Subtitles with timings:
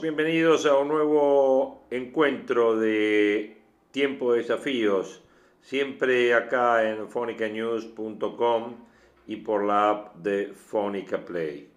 [0.00, 3.56] Bienvenidos a un nuevo encuentro de
[3.90, 5.24] Tiempo de Desafíos,
[5.60, 8.76] siempre acá en fonicanews.com
[9.26, 11.68] y por la app de Fonica Play.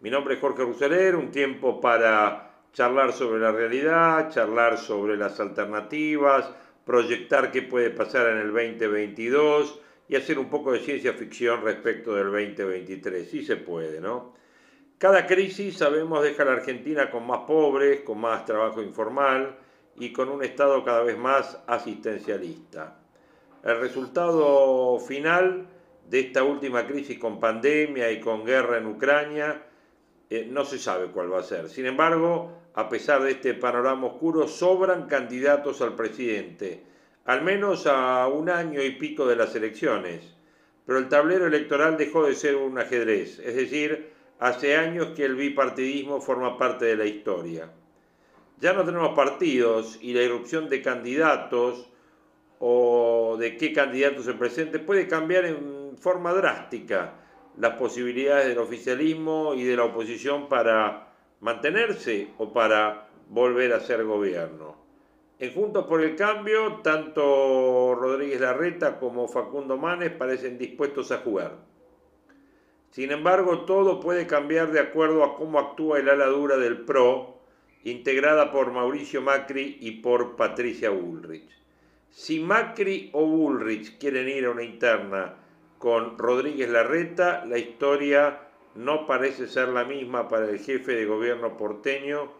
[0.00, 5.38] Mi nombre es Jorge Ruseler, un tiempo para charlar sobre la realidad, charlar sobre las
[5.38, 6.50] alternativas,
[6.86, 12.14] proyectar qué puede pasar en el 2022 y hacer un poco de ciencia ficción respecto
[12.14, 13.28] del 2023.
[13.28, 14.32] Sí se puede, ¿no?
[14.98, 19.58] Cada crisis, sabemos, deja a la Argentina con más pobres, con más trabajo informal
[19.96, 23.00] y con un Estado cada vez más asistencialista.
[23.64, 25.66] El resultado final
[26.08, 29.62] de esta última crisis con pandemia y con guerra en Ucrania
[30.30, 31.68] eh, no se sabe cuál va a ser.
[31.68, 36.84] Sin embargo, a pesar de este panorama oscuro, sobran candidatos al presidente,
[37.24, 40.36] al menos a un año y pico de las elecciones.
[40.86, 44.13] Pero el tablero electoral dejó de ser un ajedrez, es decir,
[44.44, 47.70] Hace años que el bipartidismo forma parte de la historia.
[48.60, 51.88] Ya no tenemos partidos y la irrupción de candidatos
[52.58, 57.14] o de qué candidato se presente puede cambiar en forma drástica
[57.56, 61.08] las posibilidades del oficialismo y de la oposición para
[61.40, 64.76] mantenerse o para volver a ser gobierno.
[65.38, 71.73] En Juntos por el Cambio, tanto Rodríguez Larreta como Facundo Manes parecen dispuestos a jugar.
[72.94, 77.40] Sin embargo, todo puede cambiar de acuerdo a cómo actúa el ala dura del PRO,
[77.82, 81.50] integrada por Mauricio Macri y por Patricia Bullrich.
[82.10, 85.34] Si Macri o Bullrich quieren ir a una interna
[85.76, 88.42] con Rodríguez Larreta, la historia
[88.76, 92.30] no parece ser la misma para el jefe de gobierno porteño,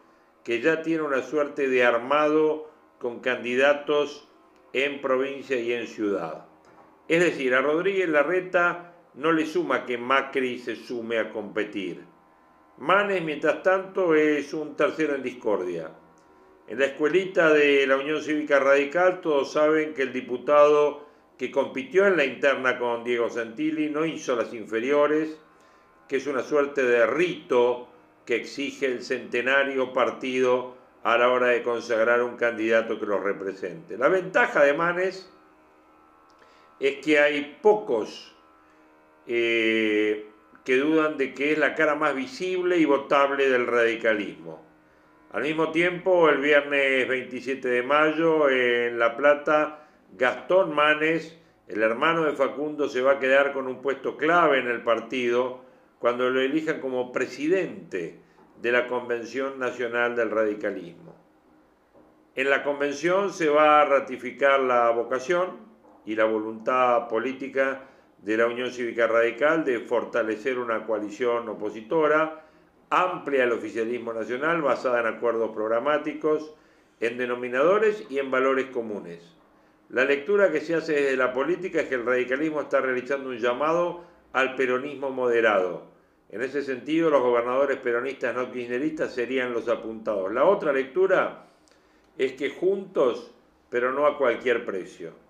[0.44, 4.28] que ya tiene una suerte de armado con candidatos
[4.72, 6.46] en provincia y en ciudad.
[7.08, 12.04] Es decir, a Rodríguez Larreta no le suma que Macri se sume a competir.
[12.78, 15.90] Manes, mientras tanto, es un tercero en discordia.
[16.66, 21.06] En la escuelita de la Unión Cívica Radical todos saben que el diputado
[21.38, 25.38] que compitió en la interna con Diego Santilli no hizo las inferiores,
[26.08, 27.88] que es una suerte de rito
[28.24, 33.98] que exige el centenario partido a la hora de consagrar un candidato que los represente.
[33.98, 35.30] La ventaja de Manes
[36.80, 38.33] es que hay pocos
[39.26, 40.28] eh,
[40.64, 44.62] que dudan de que es la cara más visible y votable del radicalismo.
[45.32, 52.24] Al mismo tiempo, el viernes 27 de mayo, en La Plata, Gastón Manes, el hermano
[52.24, 55.64] de Facundo, se va a quedar con un puesto clave en el partido
[55.98, 58.20] cuando lo elijan como presidente
[58.60, 61.14] de la Convención Nacional del Radicalismo.
[62.36, 65.56] En la convención se va a ratificar la vocación
[66.04, 67.82] y la voluntad política
[68.24, 72.42] de la Unión Cívica Radical de fortalecer una coalición opositora
[72.88, 76.54] amplia al oficialismo nacional basada en acuerdos programáticos,
[77.00, 79.20] en denominadores y en valores comunes.
[79.90, 83.38] La lectura que se hace desde la política es que el radicalismo está realizando un
[83.38, 85.86] llamado al peronismo moderado.
[86.30, 90.32] En ese sentido, los gobernadores peronistas no kirchneristas serían los apuntados.
[90.32, 91.46] La otra lectura
[92.16, 93.30] es que juntos,
[93.68, 95.23] pero no a cualquier precio.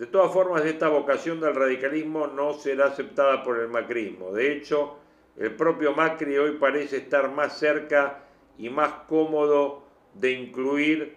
[0.00, 4.32] De todas formas, esta vocación del radicalismo no será aceptada por el macrismo.
[4.32, 4.96] De hecho,
[5.36, 8.24] el propio Macri hoy parece estar más cerca
[8.56, 11.16] y más cómodo de incluir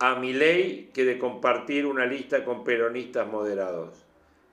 [0.00, 4.04] a Milei que de compartir una lista con peronistas moderados.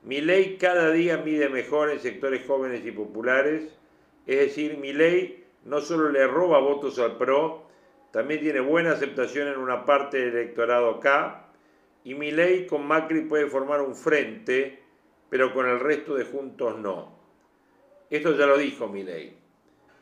[0.03, 3.77] Milei cada día mide mejor en sectores jóvenes y populares,
[4.25, 7.67] es decir, Milei no solo le roba votos al PRO,
[8.11, 11.50] también tiene buena aceptación en una parte del electorado acá,
[12.03, 14.79] y Milei con Macri puede formar un frente,
[15.29, 17.19] pero con el resto de Juntos no.
[18.09, 19.37] Esto ya lo dijo Milei.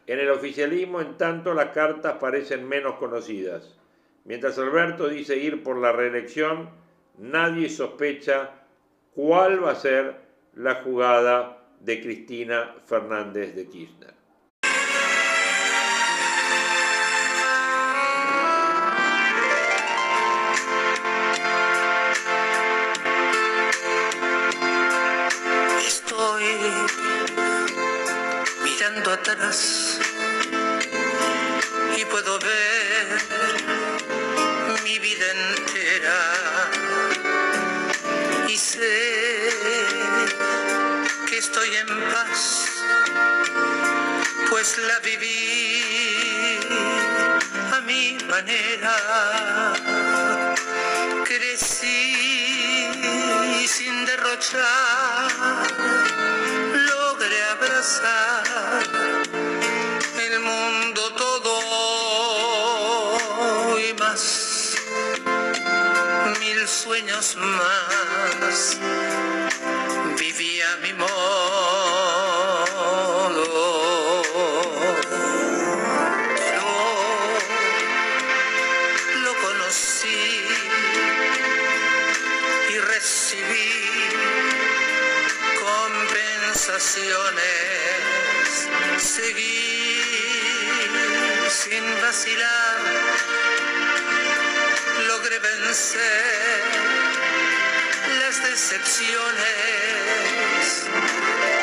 [0.08, 3.78] En el oficialismo, en tanto, las cartas parecen menos conocidas.
[4.26, 6.70] Mientras Alberto dice ir por la reelección,
[7.18, 8.66] nadie sospecha
[9.14, 10.16] cuál va a ser
[10.56, 14.19] la jugada de Cristina Fernández de Kirchner.
[31.98, 33.22] y puedo ver
[34.84, 36.20] mi vida entera.
[38.48, 39.50] Y sé
[41.28, 42.68] que estoy en paz,
[44.52, 46.60] pues la viví
[47.74, 48.99] a mi manera.
[89.00, 89.70] Seguí
[91.50, 92.78] sin vacilar,
[95.08, 96.62] logré vencer
[98.20, 99.42] las decepciones.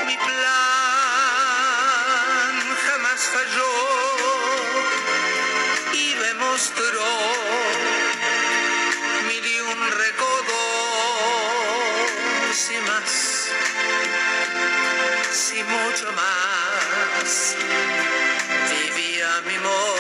[0.07, 0.37] Mi plan
[2.87, 3.73] jamás falló
[5.93, 7.07] y me mostró
[19.59, 19.96] vivía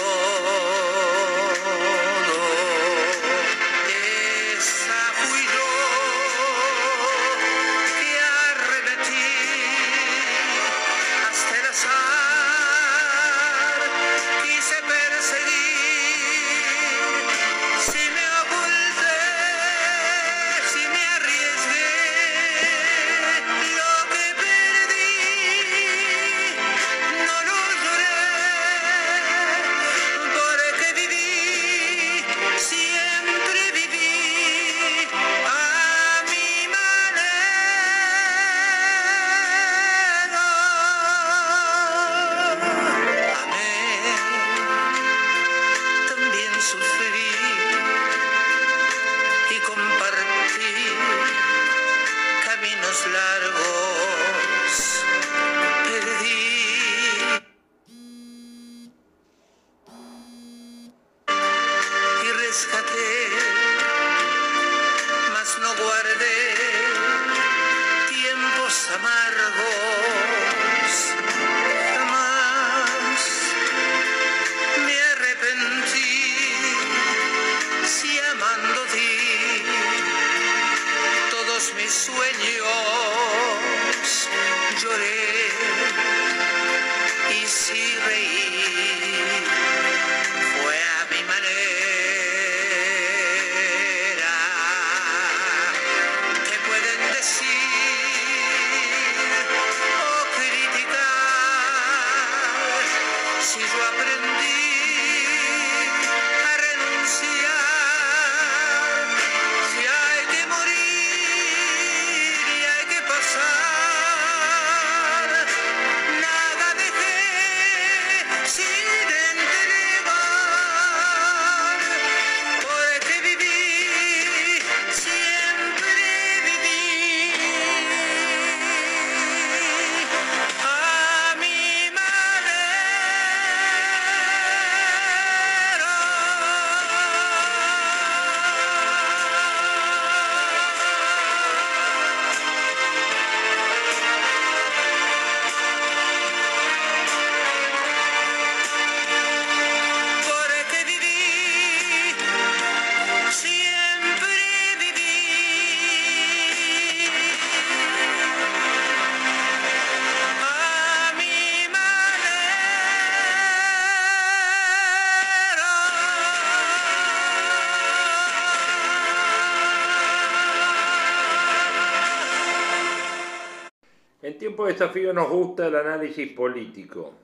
[174.66, 177.14] Desafío nos gusta el análisis político.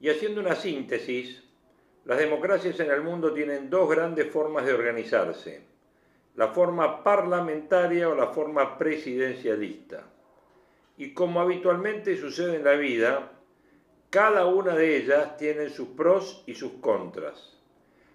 [0.00, 1.42] Y haciendo una síntesis,
[2.04, 5.62] las democracias en el mundo tienen dos grandes formas de organizarse,
[6.36, 10.04] la forma parlamentaria o la forma presidencialista.
[10.96, 13.32] Y como habitualmente sucede en la vida,
[14.10, 17.58] cada una de ellas tiene sus pros y sus contras.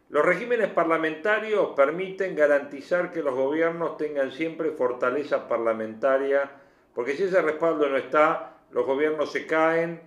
[0.09, 6.49] Los regímenes parlamentarios permiten garantizar que los gobiernos tengan siempre fortaleza parlamentaria,
[6.93, 10.01] porque si ese respaldo no está, los gobiernos se caen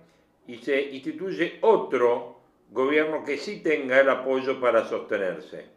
[0.47, 5.67] y se instituye otro gobierno que sí tenga el apoyo para sostenerse.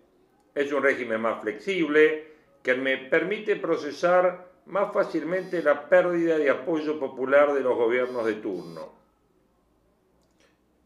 [0.55, 6.99] Es un régimen más flexible que me permite procesar más fácilmente la pérdida de apoyo
[6.99, 8.97] popular de los gobiernos de turno.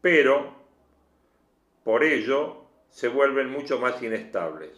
[0.01, 0.55] pero
[1.83, 4.71] por ello se vuelven mucho más inestables.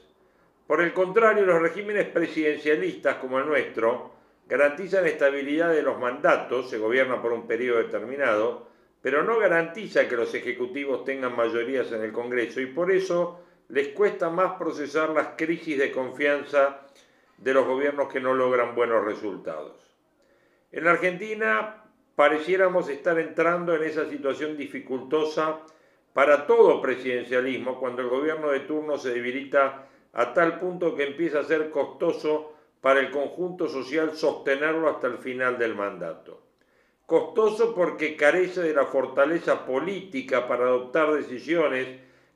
[0.68, 4.12] Por el contrario, los regímenes presidencialistas como el nuestro
[4.48, 8.68] garantizan estabilidad de los mandatos, se gobierna por un periodo determinado,
[9.02, 13.90] pero no garantiza que los ejecutivos tengan mayorías en el Congreso y por eso les
[13.90, 16.82] cuesta más procesar las crisis de confianza
[17.38, 19.74] de los gobiernos que no logran buenos resultados.
[20.72, 21.84] En Argentina
[22.16, 25.62] pareciéramos estar entrando en esa situación dificultosa
[26.14, 31.40] para todo presidencialismo cuando el gobierno de turno se debilita a tal punto que empieza
[31.40, 32.53] a ser costoso
[32.84, 36.42] para el conjunto social sostenerlo hasta el final del mandato.
[37.06, 41.88] Costoso porque carece de la fortaleza política para adoptar decisiones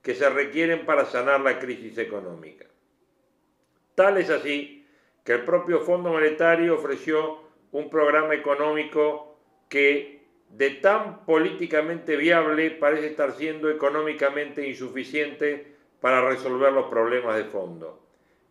[0.02, 2.66] que se requieren para sanar la crisis económica.
[3.94, 4.88] Tal es así
[5.26, 7.40] que el propio Fondo Monetario ofreció
[7.74, 9.36] un programa económico
[9.68, 17.44] que de tan políticamente viable parece estar siendo económicamente insuficiente para resolver los problemas de
[17.44, 18.00] fondo.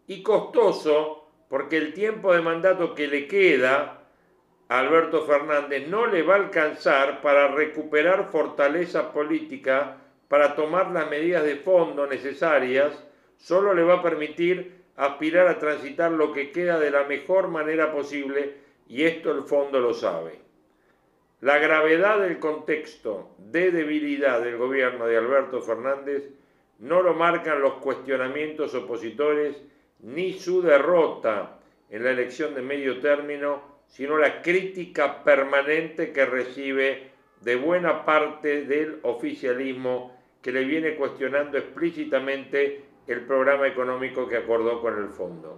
[0.06, 4.02] Y costoso porque el tiempo de mandato que le queda
[4.68, 9.98] a Alberto Fernández no le va a alcanzar para recuperar fortaleza política
[10.28, 12.92] para tomar las medidas de fondo necesarias,
[13.36, 17.92] solo le va a permitir aspirar a transitar lo que queda de la mejor manera
[17.92, 18.54] posible
[18.88, 20.40] y esto el fondo lo sabe.
[21.40, 26.24] La gravedad del contexto de debilidad del gobierno de Alberto Fernández
[26.78, 29.62] no lo marcan los cuestionamientos opositores
[30.00, 31.58] ni su derrota
[31.90, 37.10] en la elección de medio término, sino la crítica permanente que recibe
[37.40, 44.80] de buena parte del oficialismo que le viene cuestionando explícitamente el programa económico que acordó
[44.80, 45.56] con el fondo.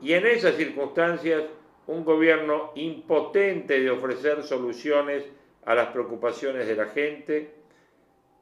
[0.00, 1.44] Y en esas circunstancias,
[1.86, 5.24] un gobierno impotente de ofrecer soluciones
[5.64, 7.54] a las preocupaciones de la gente,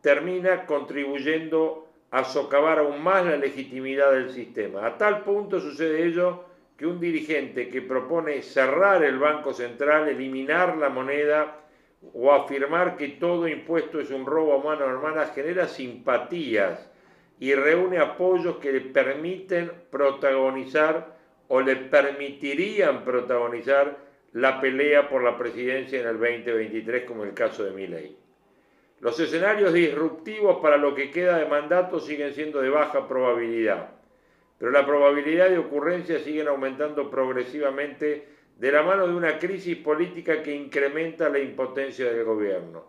[0.00, 4.86] termina contribuyendo a socavar aún más la legitimidad del sistema.
[4.86, 6.44] A tal punto sucede ello
[6.76, 11.56] que un dirigente que propone cerrar el Banco Central, eliminar la moneda
[12.14, 16.88] o afirmar que todo impuesto es un robo a mano hermana genera simpatías
[17.40, 21.16] y reúne apoyos que le permiten protagonizar
[21.48, 23.96] o le permitirían protagonizar
[24.32, 28.27] la pelea por la presidencia en el 2023 como el caso de Milei.
[29.00, 33.90] Los escenarios disruptivos para lo que queda de mandato siguen siendo de baja probabilidad,
[34.58, 38.26] pero la probabilidad de ocurrencia siguen aumentando progresivamente
[38.56, 42.86] de la mano de una crisis política que incrementa la impotencia del gobierno.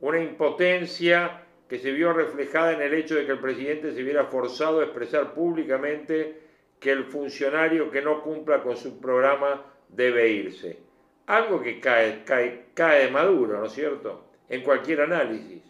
[0.00, 4.24] Una impotencia que se vio reflejada en el hecho de que el presidente se viera
[4.24, 6.40] forzado a expresar públicamente
[6.80, 10.78] que el funcionario que no cumpla con su programa debe irse.
[11.26, 14.24] Algo que cae, cae, cae de maduro, ¿no es cierto?
[14.48, 15.62] En cualquier análisis.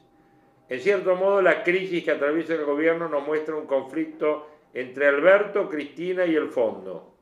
[0.68, 5.68] En cierto modo, la crisis que atraviesa el gobierno nos muestra un conflicto entre Alberto,
[5.68, 7.14] Cristina y el fondo.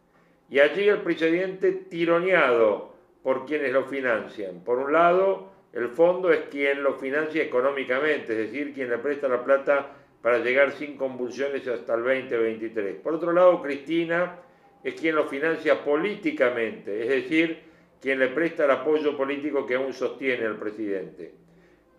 [0.49, 4.61] Y allí el presidente tironeado por quienes lo financian.
[4.65, 9.29] Por un lado, el fondo es quien lo financia económicamente, es decir, quien le presta
[9.29, 9.91] la plata
[10.21, 12.97] para llegar sin convulsiones hasta el 2023.
[12.97, 14.39] Por otro lado, Cristina
[14.85, 17.63] es quien lo financia políticamente, es decir,
[18.01, 21.42] quien le presta el apoyo político que aún sostiene al presidente.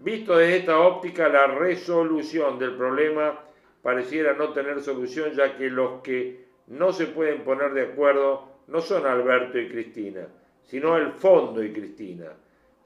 [0.03, 3.39] Visto desde esta óptica, la resolución del problema
[3.81, 8.81] pareciera no tener solución, ya que los que no se pueden poner de acuerdo no
[8.81, 10.27] son Alberto y Cristina,
[10.61, 12.33] sino el fondo y Cristina.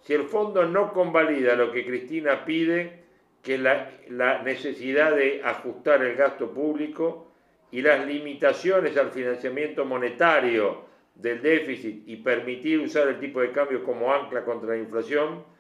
[0.01, 3.00] Si el fondo no convalida lo que Cristina pide,
[3.41, 7.31] que es la, la necesidad de ajustar el gasto público
[7.71, 13.83] y las limitaciones al financiamiento monetario del déficit y permitir usar el tipo de cambio
[13.83, 15.56] como ancla contra la inflación,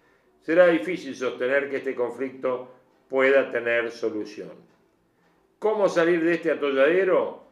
[0.47, 2.69] será difícil sostener que este conflicto
[3.09, 4.53] pueda tener solución.
[5.59, 7.43] ¿Cómo salir de este atolladero?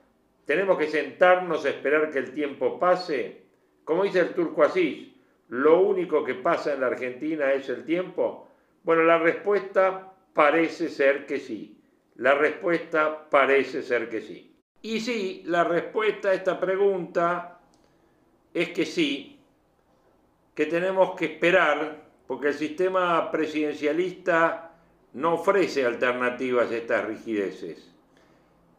[0.45, 3.41] ¿Tenemos que sentarnos a esperar que el tiempo pase?
[3.83, 5.09] Como dice el turco Asís,
[5.49, 8.47] ¿lo único que pasa en la Argentina es el tiempo?
[8.83, 11.77] Bueno, la respuesta parece ser que sí.
[12.15, 14.55] La respuesta parece ser que sí.
[14.83, 17.59] Y sí, la respuesta a esta pregunta
[18.53, 19.37] es que sí,
[20.53, 24.71] que tenemos que esperar porque el sistema presidencialista
[25.13, 27.91] no ofrece alternativas a estas rigideces.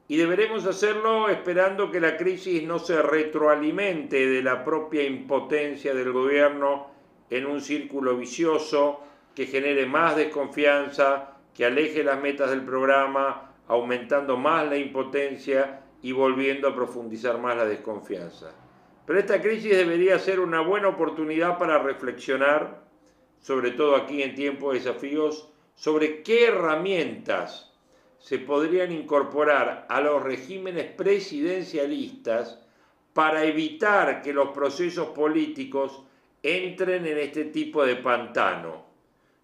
[0.08, 6.12] Y deberemos hacerlo esperando que la crisis no se retroalimente de la propia impotencia del
[6.12, 6.88] gobierno
[7.30, 9.00] en un círculo vicioso
[9.34, 16.12] que genere más desconfianza, que aleje las metas del programa, aumentando más la impotencia y
[16.12, 18.52] volviendo a profundizar más la desconfianza.
[19.06, 22.85] Pero esta crisis debería ser una buena oportunidad para reflexionar
[23.40, 27.72] sobre todo aquí en tiempos de desafíos, sobre qué herramientas
[28.18, 32.60] se podrían incorporar a los regímenes presidencialistas
[33.12, 36.02] para evitar que los procesos políticos
[36.42, 38.84] entren en este tipo de pantano,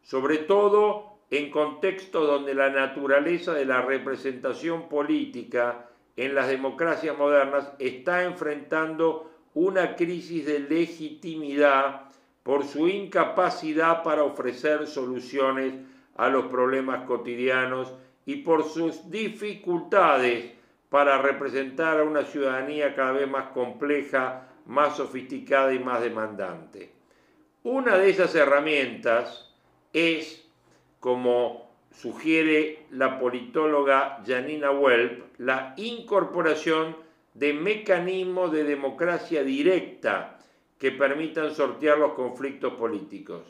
[0.03, 7.73] sobre todo en contextos donde la naturaleza de la representación política en las democracias modernas
[7.79, 12.12] está enfrentando una crisis de legitimidad
[12.43, 15.75] por su incapacidad para ofrecer soluciones
[16.17, 17.93] a los problemas cotidianos
[18.27, 20.53] y por sus dificultades
[20.89, 26.93] para representar a una ciudadanía cada vez más compleja, más sofisticada y más demandante.
[27.63, 29.55] Una de esas herramientas
[29.93, 30.45] es,
[31.01, 36.97] como sugiere la politóloga Janina Welp, la incorporación
[37.35, 40.42] de mecanismos de democracia directa
[40.83, 43.43] que permitan sortear los conflictos políticos.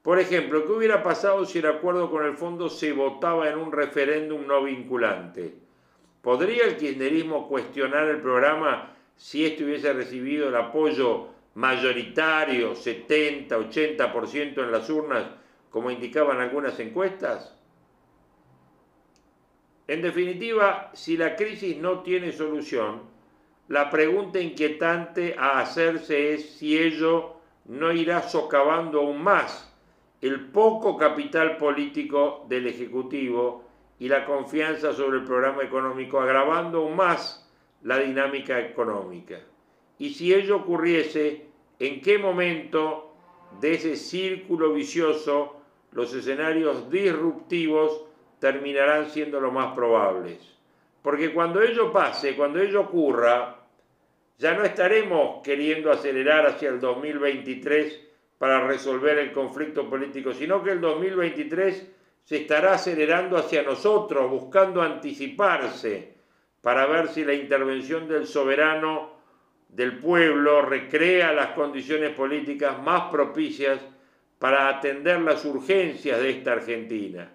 [0.00, 3.72] Por ejemplo, ¿qué hubiera pasado si el acuerdo con el fondo se votaba en un
[3.72, 5.52] referéndum no vinculante?
[6.22, 11.26] ¿Podría el kirchnerismo cuestionar el programa si éste hubiese recibido el apoyo
[11.56, 15.26] mayoritario, 70, 80% en las urnas,
[15.68, 17.54] como indicaban algunas encuestas?
[19.86, 23.02] En definitiva, si la crisis no tiene solución,
[23.68, 29.70] la pregunta inquietante a hacerse es si ello no irá socavando aún más
[30.22, 33.64] el poco capital político del Ejecutivo
[33.98, 37.46] y la confianza sobre el programa económico, agravando aún más
[37.82, 39.38] la dinámica económica.
[39.98, 41.46] Y si ello ocurriese,
[41.78, 43.12] ¿en qué momento
[43.60, 45.60] de ese círculo vicioso
[45.92, 48.04] los escenarios disruptivos
[48.38, 50.40] terminarán siendo los más probables?
[51.02, 53.57] Porque cuando ello pase, cuando ello ocurra,
[54.38, 58.00] ya no estaremos queriendo acelerar hacia el 2023
[58.38, 64.80] para resolver el conflicto político, sino que el 2023 se estará acelerando hacia nosotros, buscando
[64.80, 66.14] anticiparse
[66.60, 69.18] para ver si la intervención del soberano
[69.68, 73.80] del pueblo recrea las condiciones políticas más propicias
[74.38, 77.30] para atender las urgencias de esta Argentina.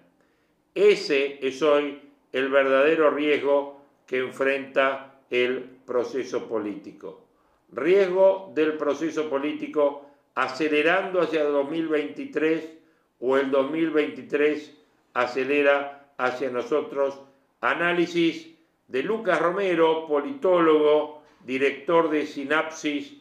[0.74, 2.00] Ese es hoy
[2.32, 7.24] el verdadero riesgo que enfrenta el proceso político.
[7.72, 12.78] Riesgo del proceso político acelerando hacia el 2023
[13.20, 14.76] o el 2023
[15.14, 17.18] acelera hacia nosotros.
[17.60, 18.54] Análisis
[18.88, 23.14] de Lucas Romero, politólogo, director de Sinapsis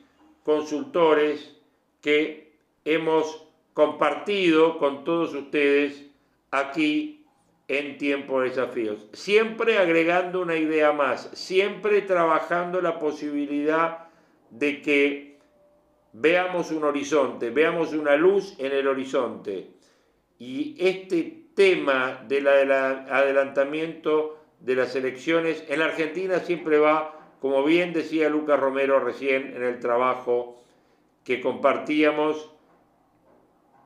[0.44, 1.56] Consultores,
[2.02, 2.52] que
[2.84, 6.06] hemos compartido con todos ustedes
[6.52, 7.23] aquí
[7.67, 9.08] en Tiempo de Desafíos.
[9.13, 14.08] Siempre agregando una idea más, siempre trabajando la posibilidad
[14.49, 15.39] de que
[16.13, 19.71] veamos un horizonte, veamos una luz en el horizonte.
[20.39, 27.93] Y este tema del adelantamiento de las elecciones en la Argentina siempre va, como bien
[27.93, 30.62] decía Lucas Romero recién en el trabajo
[31.23, 32.52] que compartíamos,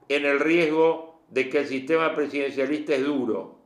[0.10, 3.57] en el riesgo de que el sistema presidencialista es duro.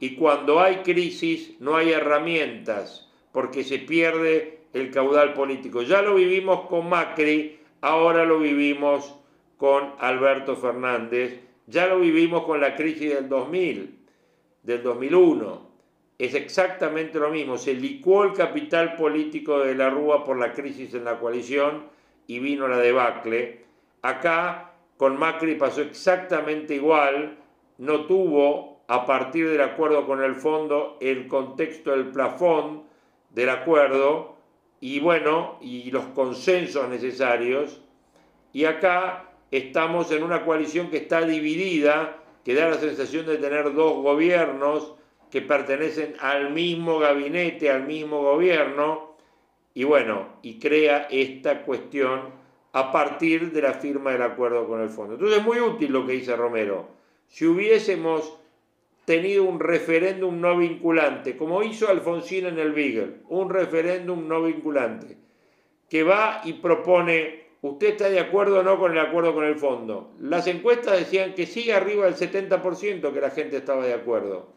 [0.00, 5.82] Y cuando hay crisis no hay herramientas porque se pierde el caudal político.
[5.82, 7.56] Ya lo vivimos con Macri
[7.86, 9.14] ahora lo vivimos
[9.56, 13.98] con Alberto Fernández, ya lo vivimos con la crisis del 2000,
[14.62, 15.66] del 2001.
[16.18, 20.94] Es exactamente lo mismo, se licuó el capital político de la Rúa por la crisis
[20.94, 21.84] en la coalición
[22.26, 23.64] y vino la debacle.
[24.02, 27.38] Acá con Macri pasó exactamente igual,
[27.78, 32.84] no tuvo a partir del acuerdo con el fondo el contexto del plafón
[33.30, 34.36] del acuerdo,
[34.80, 37.82] y bueno, y los consensos necesarios.
[38.52, 43.74] Y acá estamos en una coalición que está dividida, que da la sensación de tener
[43.74, 44.94] dos gobiernos
[45.30, 49.16] que pertenecen al mismo gabinete, al mismo gobierno,
[49.74, 52.30] y bueno, y crea esta cuestión
[52.72, 55.14] a partir de la firma del acuerdo con el fondo.
[55.14, 56.88] Entonces es muy útil lo que dice Romero.
[57.28, 58.38] Si hubiésemos
[59.06, 65.16] tenido un referéndum no vinculante, como hizo Alfonsín en el Beagle, un referéndum no vinculante,
[65.88, 69.54] que va y propone, ¿usted está de acuerdo o no con el acuerdo con el
[69.54, 70.12] fondo?
[70.20, 74.48] Las encuestas decían que sigue arriba del 70% que la gente estaba de acuerdo.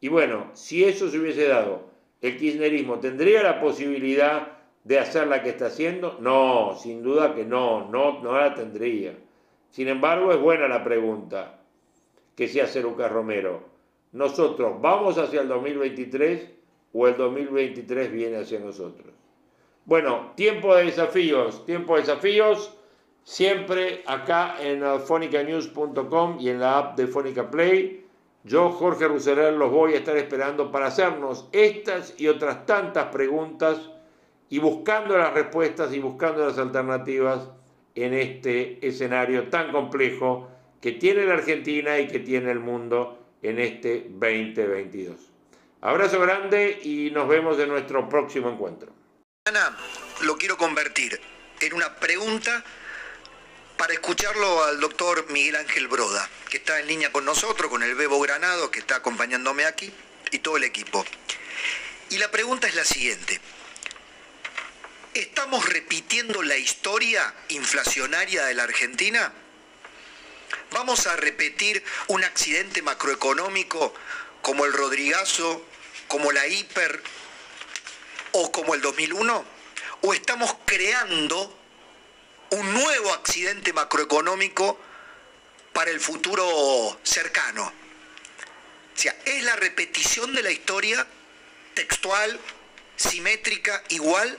[0.00, 1.90] Y bueno, si eso se hubiese dado,
[2.22, 4.52] ¿el kirchnerismo tendría la posibilidad
[4.84, 6.16] de hacer la que está haciendo?
[6.22, 9.18] No, sin duda que no, no, no la tendría.
[9.68, 11.60] Sin embargo, es buena la pregunta
[12.36, 13.62] que se hace Lucas Romero.
[14.12, 16.50] Nosotros vamos hacia el 2023
[16.92, 19.12] o el 2023 viene hacia nosotros.
[19.84, 22.76] Bueno, tiempo de desafíos, tiempo de desafíos,
[23.22, 28.04] siempre acá en fonicanews.com y en la app de Fónica Play.
[28.44, 33.90] Yo, Jorge Ruseler, los voy a estar esperando para hacernos estas y otras tantas preguntas
[34.48, 37.48] y buscando las respuestas y buscando las alternativas
[37.94, 40.48] en este escenario tan complejo
[40.86, 45.16] que tiene la Argentina y que tiene el mundo en este 2022.
[45.80, 48.92] Abrazo grande y nos vemos en nuestro próximo encuentro.
[49.46, 49.76] Ana,
[50.20, 51.20] lo quiero convertir
[51.58, 52.62] en una pregunta
[53.76, 57.96] para escucharlo al doctor Miguel Ángel Broda, que está en línea con nosotros, con el
[57.96, 59.92] Bebo Granado, que está acompañándome aquí,
[60.30, 61.04] y todo el equipo.
[62.10, 63.40] Y la pregunta es la siguiente.
[65.14, 69.32] ¿Estamos repitiendo la historia inflacionaria de la Argentina?
[70.72, 73.94] ¿Vamos a repetir un accidente macroeconómico
[74.42, 75.64] como el Rodrigazo,
[76.08, 77.02] como la Hiper
[78.32, 79.44] o como el 2001?
[80.02, 81.56] ¿O estamos creando
[82.50, 84.78] un nuevo accidente macroeconómico
[85.72, 87.64] para el futuro cercano?
[87.64, 91.06] O sea, ¿es la repetición de la historia
[91.74, 92.38] textual,
[92.96, 94.36] simétrica, igual?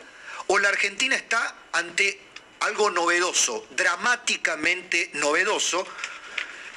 [0.47, 2.19] ¿O la Argentina está ante
[2.59, 5.85] algo novedoso, dramáticamente novedoso,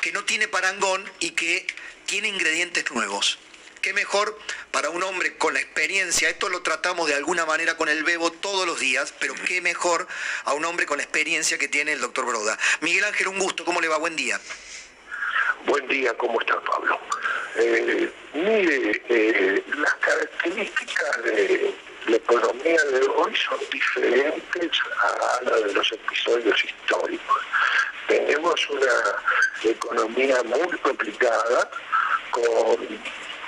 [0.00, 1.66] que no tiene parangón y que
[2.06, 3.38] tiene ingredientes nuevos.
[3.82, 4.38] Qué mejor
[4.72, 8.30] para un hombre con la experiencia, esto lo tratamos de alguna manera con el Bebo
[8.30, 10.06] todos los días, pero qué mejor
[10.44, 12.58] a un hombre con la experiencia que tiene el doctor Broda.
[12.82, 13.96] Miguel Ángel, un gusto, ¿cómo le va?
[13.96, 14.38] Buen día.
[15.64, 16.98] Buen día, ¿cómo está Pablo?
[17.56, 21.74] Eh, mire, eh, las características de
[22.10, 27.42] la economía de hoy son diferentes a la de los episodios históricos.
[28.08, 31.70] Tenemos una economía muy complicada
[32.32, 32.78] con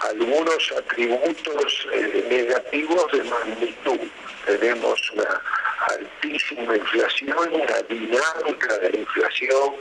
[0.03, 4.09] algunos atributos eh, negativos de magnitud.
[4.46, 5.42] Tenemos una
[5.88, 9.75] altísima inflación, una dinámica de inflación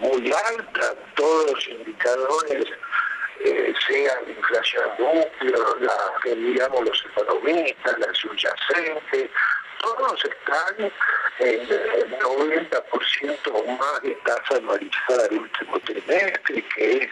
[0.00, 2.64] muy alta, todos los indicadores
[3.44, 9.30] eh, sea la inflación núcleo, la digamos los economistas, la subyacente,
[9.80, 10.92] todos están
[11.38, 17.10] en el 90% o más de tasa anualizada del último trimestre, que es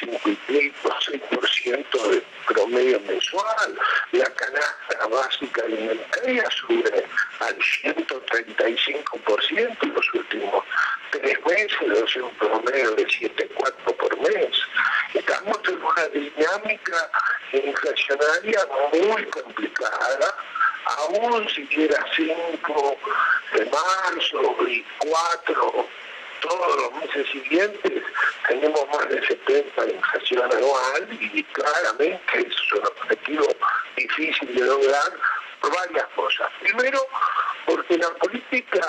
[0.00, 3.78] 5,6% de promedio mensual.
[4.12, 7.04] La canasta básica alimentaria sube
[7.40, 10.64] al 135% en los últimos
[11.10, 14.50] tres meses, es un promedio de 7,4 por mes.
[15.14, 17.10] Estamos en una dinámica
[17.52, 20.34] inflacionaria muy complicada
[20.86, 22.98] aún siquiera 5
[23.54, 25.88] de marzo y 4
[26.40, 28.02] todos los meses siguientes
[28.48, 33.46] tenemos más de 70 de inflación anual y claramente es un objetivo
[33.96, 35.12] difícil de lograr
[35.60, 36.50] por varias cosas.
[36.60, 37.06] Primero,
[37.66, 38.86] porque la política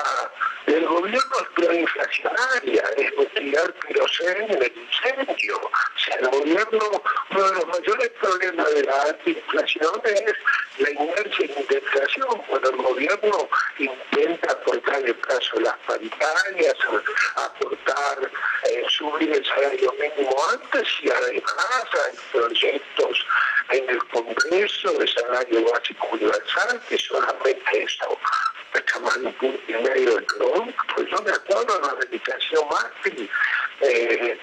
[0.67, 5.57] del gobierno es proinflacionaria, es tirar querosén en el incendio.
[5.57, 10.33] O sea, el gobierno, uno de los mayores problemas de la antiinflación es
[10.79, 16.75] la inercia en indexación, cuando el gobierno intenta acortar el plazo de las paritarias,
[17.35, 18.31] aportar,
[18.69, 23.25] eh, subir el salario mínimo antes y además hay proyectos
[23.69, 28.17] en el Congreso de salario básico universal que solamente eso
[28.73, 30.27] está más de un punto y medio de
[30.95, 33.29] pues yo me acuerdo de la dedicación Macri,
[33.81, 34.37] eh,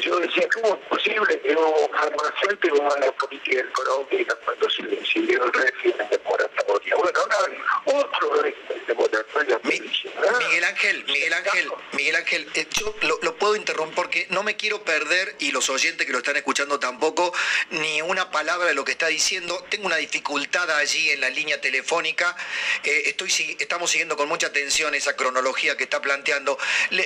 [0.00, 5.44] yo decía, ¿cómo es posible que un farmacéutico haga política económica cuando se le decidió
[5.44, 6.96] el régimen de moratoria?
[6.96, 9.60] Bueno, ahora hay otro régimen de moratoria.
[9.64, 14.56] Miguel Ángel, Miguel Ángel, Miguel Ángel, eh, yo lo, lo, puedo interrumpir porque no me
[14.56, 17.32] quiero perder, y los oyentes que lo están escuchando tampoco,
[17.70, 19.64] ni una palabra de lo que está diciendo.
[19.70, 22.36] Tengo una dificultad allí en la línea telefónica.
[22.82, 26.58] Eh, estoy, estamos siguiendo con mucha atención esa cronología que está planteando.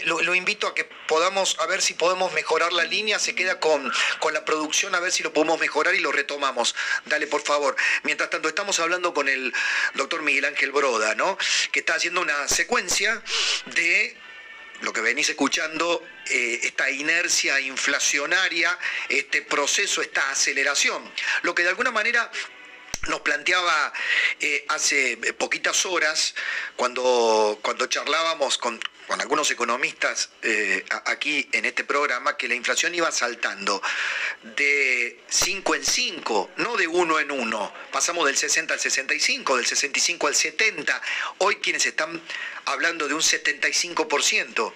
[0.05, 3.59] Lo, lo invito a que podamos, a ver si podemos mejorar la línea, se queda
[3.59, 6.75] con, con la producción a ver si lo podemos mejorar y lo retomamos.
[7.07, 7.77] Dale, por favor.
[8.05, 9.53] Mientras tanto, estamos hablando con el
[9.95, 11.37] doctor Miguel Ángel Broda, ¿no?
[11.73, 13.23] Que está haciendo una secuencia
[13.67, 14.17] de
[14.81, 18.77] lo que venís escuchando, eh, esta inercia inflacionaria,
[19.09, 21.03] este proceso, esta aceleración.
[21.43, 22.31] Lo que de alguna manera
[23.09, 23.93] nos planteaba
[24.41, 26.35] eh, hace poquitas horas,
[26.77, 32.95] cuando, cuando charlábamos con, con algunos economistas eh, aquí en este programa que la inflación
[32.95, 33.83] iba saltando
[34.43, 37.75] de 5 en 5, no de 1 en 1.
[37.93, 41.03] Pasamos del 60 al 65, del 65 al 70.
[41.39, 42.21] Hoy quienes están
[42.65, 44.73] hablando de un 75%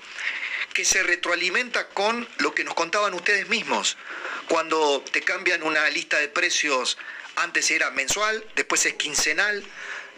[0.75, 3.97] que se retroalimenta con lo que nos contaban ustedes mismos.
[4.49, 6.99] Cuando te cambian una lista de precios,
[7.37, 9.65] antes era mensual, después es quincenal,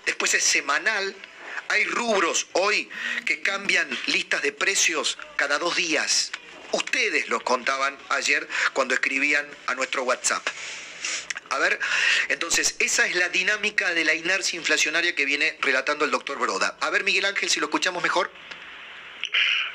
[0.06, 1.14] después es semanal,
[1.68, 2.88] hay rubros hoy
[3.24, 6.32] que cambian listas de precios cada dos días.
[6.72, 10.46] Ustedes los contaban ayer cuando escribían a nuestro WhatsApp.
[11.50, 11.78] A ver,
[12.28, 16.76] entonces, esa es la dinámica de la inercia inflacionaria que viene relatando el doctor Broda.
[16.80, 18.30] A ver, Miguel Ángel, si lo escuchamos mejor.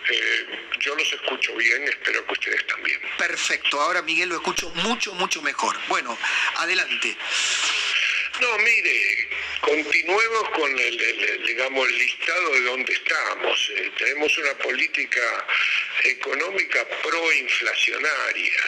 [0.09, 0.47] Eh,
[0.79, 2.99] yo los escucho bien, espero que ustedes también.
[3.17, 5.77] Perfecto, ahora Miguel lo escucho mucho, mucho mejor.
[5.87, 6.17] Bueno,
[6.57, 7.15] adelante.
[8.41, 9.27] No, mire,
[9.61, 13.71] continuemos con el, digamos, el listado de dónde estamos.
[13.75, 15.45] Eh, tenemos una política
[16.05, 18.61] económica proinflacionaria.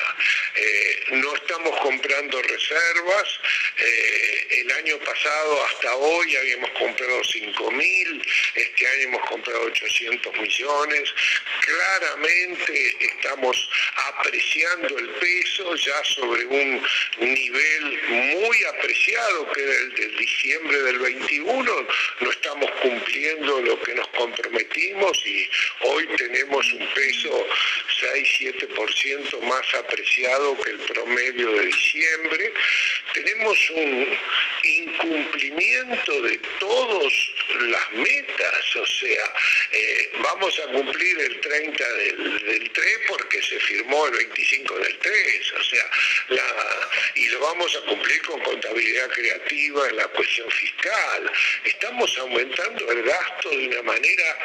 [0.55, 3.39] Eh, no estamos comprando reservas.
[3.77, 10.35] Eh, el año pasado hasta hoy habíamos comprado 5 mil, este año hemos comprado 800
[10.35, 11.13] millones.
[11.61, 13.69] Claramente estamos
[14.11, 16.87] apreciando el peso ya sobre un
[17.19, 21.87] nivel muy apreciado era el de diciembre del 21.
[22.21, 25.49] No estamos cumpliendo lo que nos comprometimos y
[25.81, 27.47] hoy tenemos un peso
[28.01, 32.53] 6-7% más apreciado que el promedio de diciembre.
[33.13, 34.17] Tenemos un
[34.63, 37.13] incumplimiento de todas
[37.59, 39.33] las metas, o sea,
[39.71, 44.97] eh, vamos a cumplir el 30 del, del 3 porque se firmó el 25 del
[44.99, 45.89] 3, o sea,
[47.15, 51.31] y lo vamos a cumplir con contabilidad creativa en la cuestión fiscal.
[51.65, 54.37] Estamos aumentando el gasto de una manera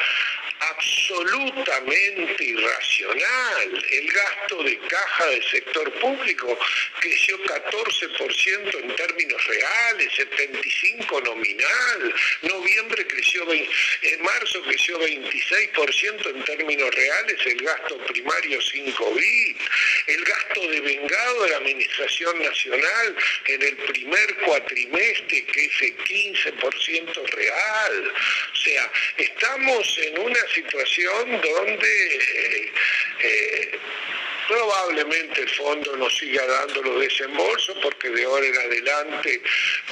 [0.59, 3.85] absolutamente irracional.
[3.91, 6.59] El gasto de caja del sector público
[6.99, 12.13] creció 14% en términos reales, 75% nominal.
[12.41, 13.69] Noviembre creció, 20
[14.01, 19.57] en marzo creció 26% en términos reales, el gasto primario 5 bit.
[20.07, 25.97] El gasto de vengado de la Administración Nacional en el primer cuatrimestre, que es el
[25.97, 28.13] 15% real.
[28.51, 32.71] O sea, estamos en una situación donde
[33.21, 33.79] eh,
[34.49, 39.41] probablemente el fondo nos siga dando los desembolsos porque de ahora en adelante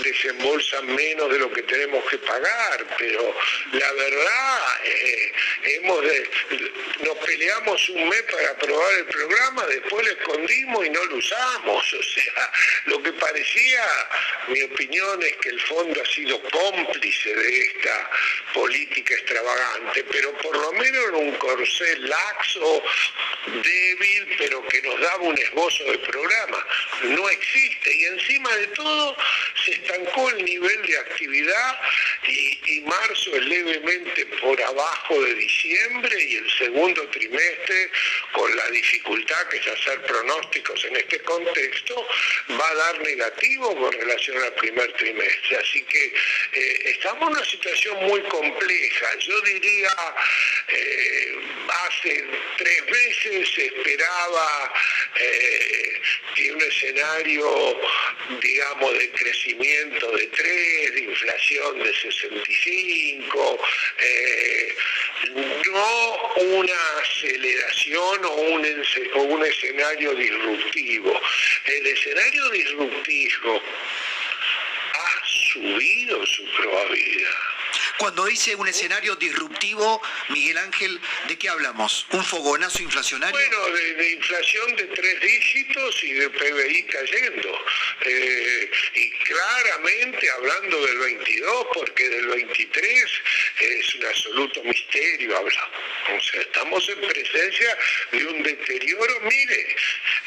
[0.03, 3.35] desembolsan menos de lo que tenemos que pagar, pero
[3.73, 5.31] la verdad, eh,
[5.63, 6.03] hemos
[7.01, 11.93] nos peleamos un mes para aprobar el programa, después lo escondimos y no lo usamos,
[11.93, 12.51] o sea,
[12.85, 13.83] lo que parecía,
[14.47, 18.09] mi opinión es que el fondo ha sido cómplice de esta
[18.53, 22.83] política extravagante, pero por lo menos en un corcel laxo,
[23.63, 24.37] débil,
[24.69, 26.65] que nos daba un esbozo de programa.
[27.03, 29.17] No existe y encima de todo
[29.65, 31.79] se estancó el nivel de actividad
[32.27, 37.91] y, marzo es levemente por abajo de diciembre y el segundo trimestre,
[38.31, 42.07] con la dificultad que es hacer pronósticos en este contexto,
[42.51, 45.57] va a dar negativo con relación al primer trimestre.
[45.57, 46.13] Así que
[46.53, 49.17] eh, estamos en una situación muy compleja.
[49.19, 49.95] Yo diría,
[50.67, 51.35] eh,
[51.87, 52.25] hace
[52.57, 54.36] tres meses se esperaba
[55.19, 56.01] eh,
[56.35, 57.81] que un escenario,
[58.41, 63.59] digamos, de crecimiento de 3, de inflación de 65,
[63.99, 64.75] eh,
[65.71, 71.19] no una aceleración o un escenario disruptivo.
[71.65, 73.61] El escenario disruptivo
[74.93, 77.56] ha subido su probabilidad.
[77.97, 82.05] Cuando dice un escenario disruptivo, Miguel Ángel, ¿de qué hablamos?
[82.11, 83.35] ¿Un fogonazo inflacionario?
[83.35, 87.59] Bueno, de, de inflación de tres dígitos y de PBI cayendo.
[88.01, 93.05] Eh, y claramente hablando del 22, porque del 23
[93.59, 95.71] es un absoluto misterio hablar.
[96.17, 97.77] O sea, estamos en presencia
[98.11, 99.19] de un deterioro.
[99.21, 99.75] Mire,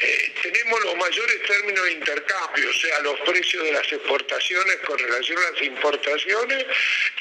[0.01, 4.97] eh, tenemos los mayores términos de intercambio, o sea, los precios de las exportaciones con
[4.97, 6.65] relación a las importaciones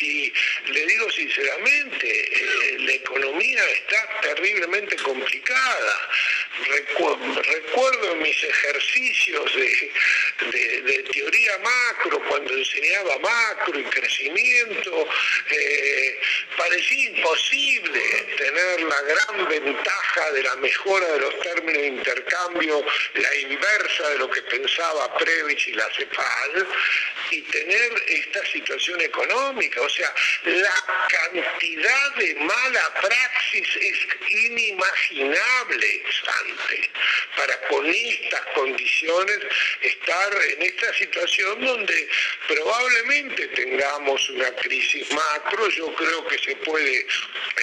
[0.00, 0.32] y
[0.72, 6.10] le digo sinceramente, eh, la economía está terriblemente complicada.
[6.66, 15.08] Recu- recuerdo mis ejercicios de teoría macro, cuando enseñaba macro y crecimiento,
[15.50, 15.99] eh,
[16.56, 18.00] parecía imposible
[18.36, 22.84] tener la gran ventaja de la mejora de los términos de intercambio,
[23.14, 26.66] la inversa de lo que pensaba Previch y la CEPAL,
[27.30, 29.80] y tener esta situación económica.
[29.80, 30.12] O sea,
[30.44, 36.90] la cantidad de mala praxis es inimaginable, Sante,
[37.36, 39.38] para con estas condiciones
[39.80, 42.08] estar en esta situación donde
[42.48, 47.06] probablemente tengamos una crisis macro, creo que se puede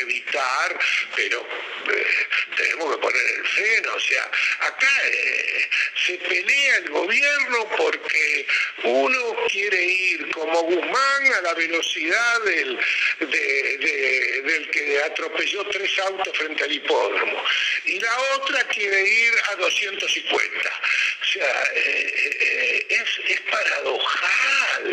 [0.02, 0.80] evitar,
[1.16, 1.46] pero
[1.92, 5.70] eh, tenemos que poner el freno, o sea, acá eh,
[6.06, 8.48] se pelea el gobierno porque
[8.84, 12.80] uno quiere ir como Guzmán a la velocidad del,
[13.20, 17.44] del que atropelló tres autos frente al hipódromo
[17.86, 20.70] y la otra quiere ir a 250.
[21.22, 24.87] O sea, eh, es, es paradojal.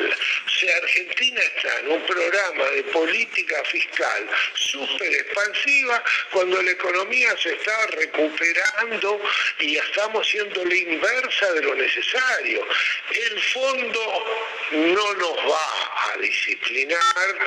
[0.95, 7.87] Argentina está en un programa de política fiscal súper expansiva cuando la economía se está
[7.89, 9.21] recuperando
[9.59, 12.65] y estamos haciendo la inversa de lo necesario.
[13.11, 14.25] El fondo
[14.73, 17.39] no nos va a disciplinar.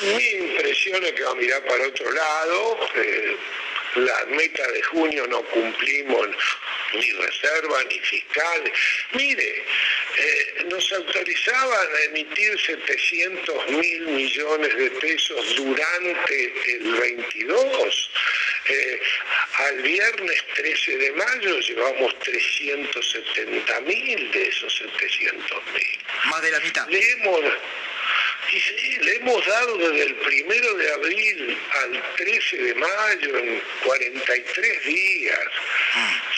[0.00, 2.80] Mi impresión es que va a mirar para otro lado.
[2.96, 3.36] Eh,
[3.94, 6.28] la meta de junio no cumplimos
[6.94, 8.72] ni reserva ni fiscal.
[9.12, 9.64] Mire,
[10.18, 18.10] eh, nos autorizaban a emitir 700 mil millones de pesos durante el 22.
[18.68, 19.00] Eh,
[19.58, 25.98] al viernes 13 de mayo llevamos 370 mil de esos 700 mil.
[26.26, 26.88] Más de la mitad.
[26.88, 27.40] Le hemos,
[28.52, 33.62] y sí, le hemos dado desde el primero de abril al 13 de mayo en
[33.84, 35.48] 43 días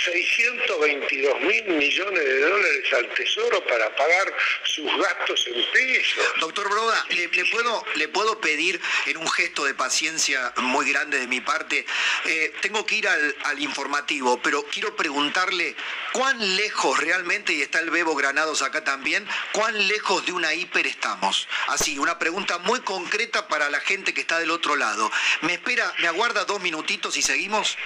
[0.04, 4.34] 622 mil millones de dólares al Tesoro para pagar
[4.64, 6.24] sus gastos en pesos.
[6.40, 11.18] Doctor Broda, ¿le, le puedo, ¿le puedo pedir en un gesto de paciencia muy grande
[11.18, 11.84] de mi parte?
[12.24, 15.76] Eh, tengo que ir al, al informativo, pero quiero preguntarle
[16.12, 20.86] cuán lejos realmente, y está el Bebo Granados acá también, cuán lejos de una hiper
[20.86, 21.48] estamos.
[21.68, 25.10] Así, una pregunta muy concreta para la gente que está del otro lado.
[25.42, 27.76] ¿Me espera, me aguarda dos minutitos y seguimos?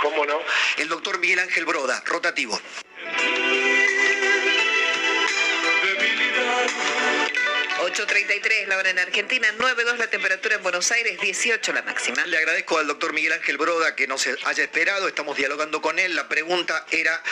[0.00, 0.38] ¿Cómo no?
[0.76, 2.58] El doctor Miguel Ángel Broda, rotativo.
[7.88, 12.26] 8.33 la hora en Argentina, 9.2 la temperatura en Buenos Aires, 18 la máxima.
[12.26, 16.14] Le agradezco al doctor Miguel Ángel Broda que nos haya esperado, estamos dialogando con él.
[16.14, 17.22] La pregunta era,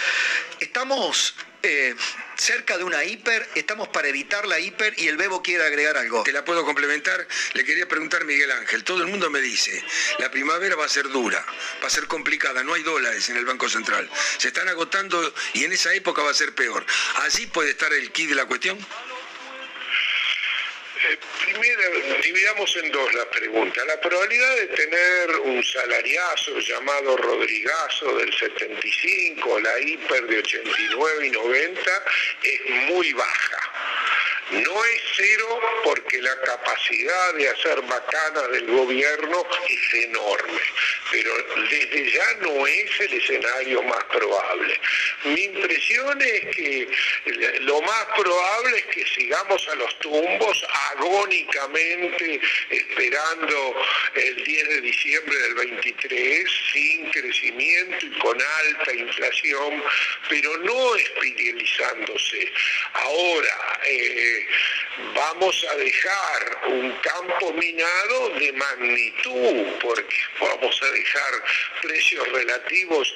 [0.58, 1.94] ¿estamos eh,
[2.36, 3.46] cerca de una hiper?
[3.54, 4.94] ¿Estamos para evitar la hiper?
[4.96, 6.22] Y el Bebo quiere agregar algo.
[6.22, 7.28] Te la puedo complementar.
[7.52, 8.82] Le quería preguntar Miguel Ángel.
[8.82, 9.84] Todo el mundo me dice,
[10.18, 11.44] la primavera va a ser dura,
[11.82, 14.08] va a ser complicada, no hay dólares en el Banco Central.
[14.38, 16.86] Se están agotando y en esa época va a ser peor.
[17.16, 18.78] ¿Allí puede estar el kit de la cuestión?
[21.46, 21.82] Primero,
[22.24, 23.84] dividamos en dos la pregunta.
[23.84, 31.30] La probabilidad de tener un salariazo llamado Rodrigazo del 75, la hiper de 89 y
[31.30, 32.04] 90,
[32.42, 33.60] es muy baja.
[34.50, 40.60] No es cero porque la capacidad de hacer bacanas del gobierno es enorme,
[41.10, 41.32] pero
[41.68, 44.80] desde ya no es el escenario más probable.
[45.24, 46.88] Mi impresión es que
[47.62, 53.74] lo más probable es que sigamos a los tumbos agónicamente esperando
[54.14, 59.82] el 10 de diciembre del 23 sin crecimiento y con alta inflación,
[60.28, 62.52] pero no espiralizándose.
[62.92, 64.35] Ahora, eh,
[65.14, 71.32] vamos a dejar un campo minado de magnitud, porque vamos a dejar
[71.82, 73.14] precios relativos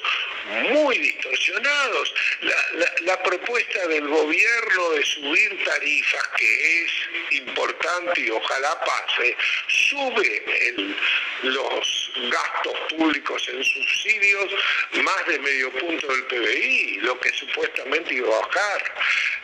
[0.71, 2.13] muy distorsionados.
[2.41, 2.55] La,
[3.01, 6.91] la- propuesta del gobierno de subir tarifas, que es
[7.31, 9.35] importante y ojalá pase,
[9.67, 10.43] sube
[11.43, 14.51] los gastos públicos en subsidios
[15.03, 18.95] más de medio punto del PBI, lo que supuestamente iba a bajar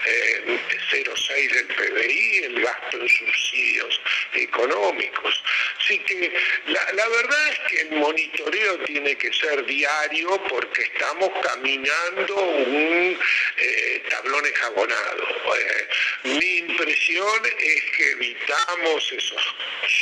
[0.06, 0.60] eh,
[0.92, 4.02] 0,6 del PBI, el gasto en subsidios
[4.34, 5.44] económicos.
[5.80, 6.34] Así que
[6.68, 13.20] la, verdad es que el monitoreo tiene que ser diario porque estamos caminando un
[13.58, 15.24] eh, tablón enjabonado.
[15.58, 15.88] Eh,
[16.24, 19.56] mi impresión es que evitamos esos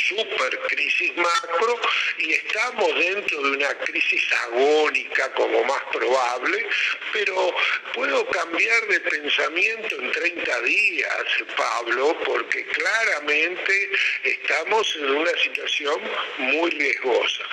[0.08, 1.80] super crisis macro
[2.18, 2.55] y estamos
[2.94, 6.66] dentro de una crisis agónica como más probable,
[7.12, 7.54] pero
[7.94, 11.24] puedo cambiar de pensamiento en 30 días,
[11.56, 13.90] Pablo, porque claramente
[14.24, 16.00] estamos en una situación
[16.38, 17.44] muy riesgosa.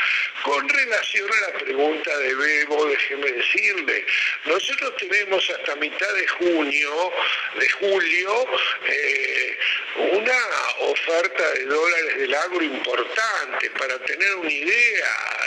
[0.43, 4.05] Con relación a la pregunta de Bebo, déjeme decirle,
[4.45, 7.11] nosotros tenemos hasta mitad de junio,
[7.57, 8.45] de julio,
[8.85, 9.57] eh,
[10.11, 10.37] una
[10.79, 13.69] oferta de dólares del agro importante.
[13.71, 15.43] Para tener una idea,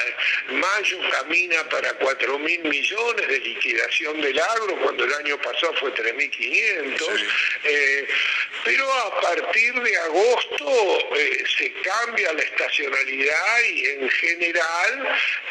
[0.49, 5.93] mayo camina para 4 mil millones de liquidación del agro, cuando el año pasado fue
[5.93, 7.25] 3.500.
[7.65, 8.09] Eh,
[8.65, 14.86] pero a partir de agosto eh, se cambia la estacionalidad y en general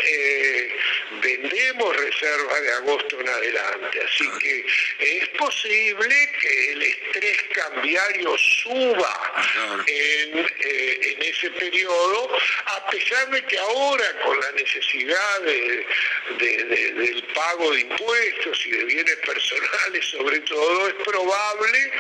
[0.04, 0.76] eh,
[1.22, 4.02] vendemos reservas de agosto en adelante.
[4.04, 4.66] Así que
[5.00, 13.58] es posible que el estrés cambiario suba en, en ese periodo, a pesar de que
[13.58, 20.94] ahora con la necesidad del pago de impuestos y de bienes personales sobre todo, es
[21.06, 21.92] probable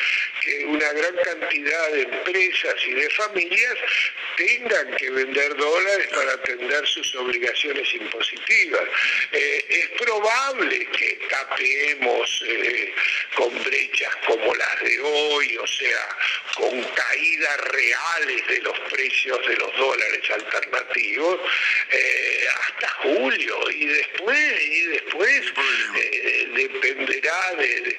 [0.43, 3.75] que una gran cantidad de empresas y de familias
[4.38, 7.24] tengan que vender dólares para atender sus obligaciones
[7.93, 8.84] impositivas.
[9.32, 12.93] Eh, es probable que capeemos eh,
[13.36, 16.17] con brechas como las de hoy, o sea,
[16.55, 21.39] con caídas reales de los precios de los dólares alternativos,
[21.91, 25.41] eh, hasta julio y después y después
[25.95, 27.97] eh, dependerá de,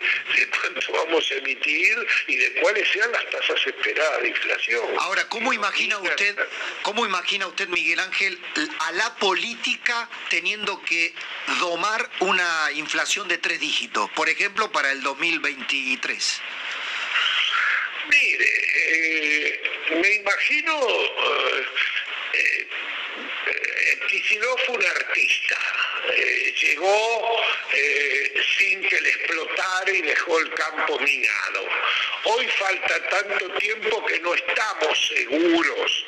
[0.60, 4.86] cuánto vamos a emitir y de cuáles sean las tasas esperadas de inflación.
[4.98, 6.36] Ahora, ¿cómo imagina usted,
[6.82, 8.38] cómo imagina usted, Miguel Ángel,
[8.80, 11.14] a la política teniendo que
[11.60, 16.40] domar una inflación de tres dígitos, por ejemplo, para el 2023?
[18.08, 19.62] Mire, eh,
[20.00, 20.80] me imagino
[22.32, 25.56] eh, Kicillof fue un artista.
[26.12, 27.42] Eh, llegó
[27.72, 31.68] eh, sin que le explotara y dejó el campo minado.
[32.24, 36.06] Hoy falta tanto tiempo que no estamos seguros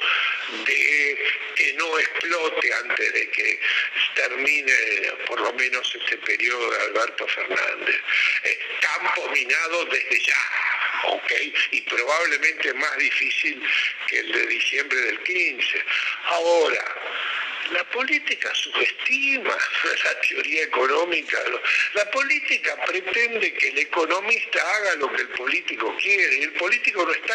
[0.65, 1.19] de
[1.55, 3.61] que no explote antes de que
[4.15, 4.73] termine
[5.27, 8.01] por lo menos este periodo de Alberto Fernández.
[8.45, 10.69] Eh, campo minado desde ya.
[11.05, 11.33] ¿ok?
[11.73, 13.63] Y probablemente más difícil
[14.09, 15.85] que el de diciembre del 15.
[16.25, 16.95] Ahora,
[17.73, 19.57] la política subestima
[20.05, 21.39] la teoría económica.
[21.95, 26.39] La política pretende que el economista haga lo que el político quiere.
[26.39, 27.35] Y el político no está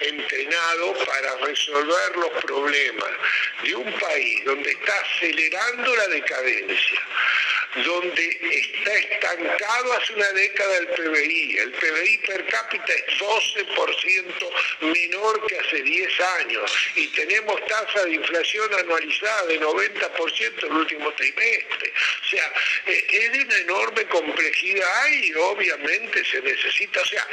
[0.00, 3.10] entrenado para resolver los problemas
[3.62, 7.00] de un país donde está acelerando la decadencia
[7.74, 11.58] donde está estancado hace una década el PBI.
[11.58, 14.50] El PBI per cápita es 12%
[14.80, 21.12] menor que hace 10 años y tenemos tasa de inflación anualizada de 90% el último
[21.12, 21.92] trimestre.
[22.24, 22.52] O sea,
[22.86, 27.26] eh, es de una enorme complejidad y obviamente se necesita, o sea,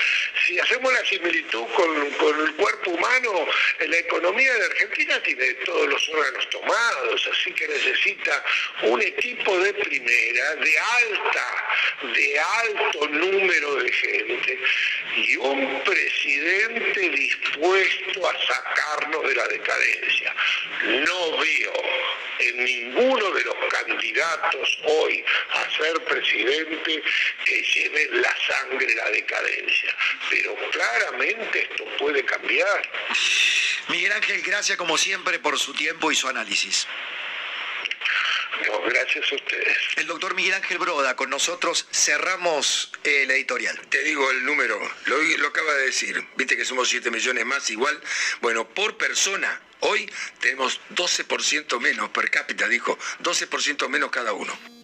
[0.45, 3.47] si hacemos la similitud con, con el cuerpo humano,
[3.79, 8.43] la economía de Argentina tiene todos los órganos tomados, así que necesita
[8.83, 14.59] un equipo de primera de alta, de alto número de gente
[15.15, 20.36] y un presidente dispuesto a sacarnos de la decadencia.
[20.84, 21.73] No veo
[22.39, 27.03] en ninguno de los candidatos hoy a ser presidente
[27.45, 29.95] que lleven la sangre la decadencia,
[30.30, 32.89] pero claramente esto puede cambiar.
[33.89, 36.88] Miguel Ángel, gracias como siempre por su tiempo y su análisis
[38.86, 39.78] gracias a ustedes.
[39.95, 43.80] El doctor Miguel Ángel Broda, con nosotros cerramos el editorial.
[43.89, 46.26] Te digo el número, lo, lo acaba de decir.
[46.36, 47.99] Viste que somos 7 millones más igual.
[48.41, 52.97] Bueno, por persona, hoy tenemos 12% menos per cápita, dijo.
[53.22, 54.78] 12% menos cada uno.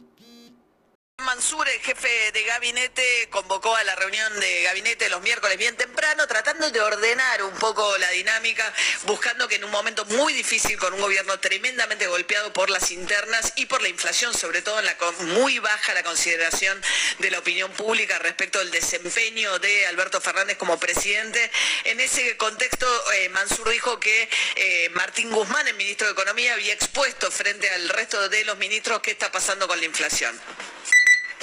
[1.35, 6.27] Mansur, el jefe de gabinete, convocó a la reunión de gabinete los miércoles bien temprano,
[6.27, 8.71] tratando de ordenar un poco la dinámica,
[9.03, 13.51] buscando que en un momento muy difícil, con un gobierno tremendamente golpeado por las internas
[13.55, 16.81] y por la inflación, sobre todo en la muy baja la consideración
[17.19, 21.51] de la opinión pública respecto del desempeño de Alberto Fernández como presidente.
[21.83, 26.73] En ese contexto, eh, Mansur dijo que eh, Martín Guzmán, el ministro de Economía, había
[26.73, 30.39] expuesto frente al resto de los ministros qué está pasando con la inflación.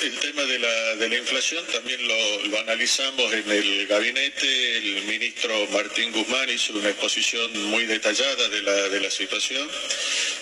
[0.02, 4.78] El tema de la, de la inflación también lo, analizamos en el gabinete.
[4.78, 9.68] El ministro Martín Guzmán hizo una exposición muy detallada de la, de la situación.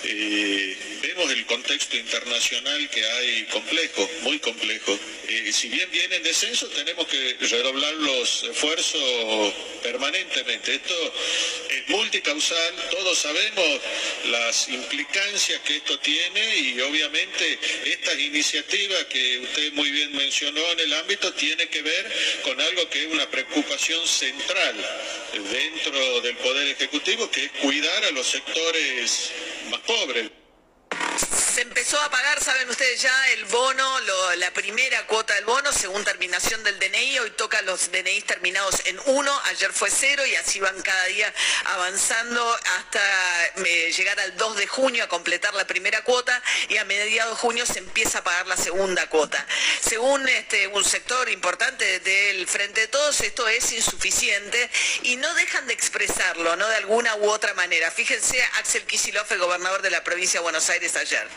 [0.05, 4.99] Eh, vemos el contexto internacional que hay complejo, muy complejo.
[5.29, 10.75] Eh, si bien viene en descenso, tenemos que redoblar los esfuerzos permanentemente.
[10.75, 11.15] Esto
[11.69, 13.81] es multicausal, todos sabemos
[14.31, 20.81] las implicancias que esto tiene y obviamente estas iniciativas que usted muy bien mencionó en
[20.81, 22.13] el ámbito tiene que ver
[22.45, 24.77] con algo que es una preocupación central
[25.51, 29.33] dentro del Poder Ejecutivo, que es cuidar a los sectores
[29.71, 30.31] más pobres
[31.61, 34.01] Empezó a pagar, saben ustedes ya, el bono,
[34.37, 37.19] la primera cuota del bono, según terminación del DNI.
[37.19, 41.35] Hoy toca los DNI terminados en uno, ayer fue cero y así van cada día
[41.67, 43.01] avanzando hasta
[43.57, 47.41] eh, llegar al 2 de junio a completar la primera cuota y a mediados de
[47.43, 49.47] junio se empieza a pagar la segunda cuota.
[49.87, 54.71] Según este, un sector importante del Frente de Todos, esto es insuficiente
[55.03, 56.67] y no dejan de expresarlo, ¿no?
[56.69, 57.91] De alguna u otra manera.
[57.91, 61.29] Fíjense, Axel Kicillof, el gobernador de la provincia de Buenos Aires ayer.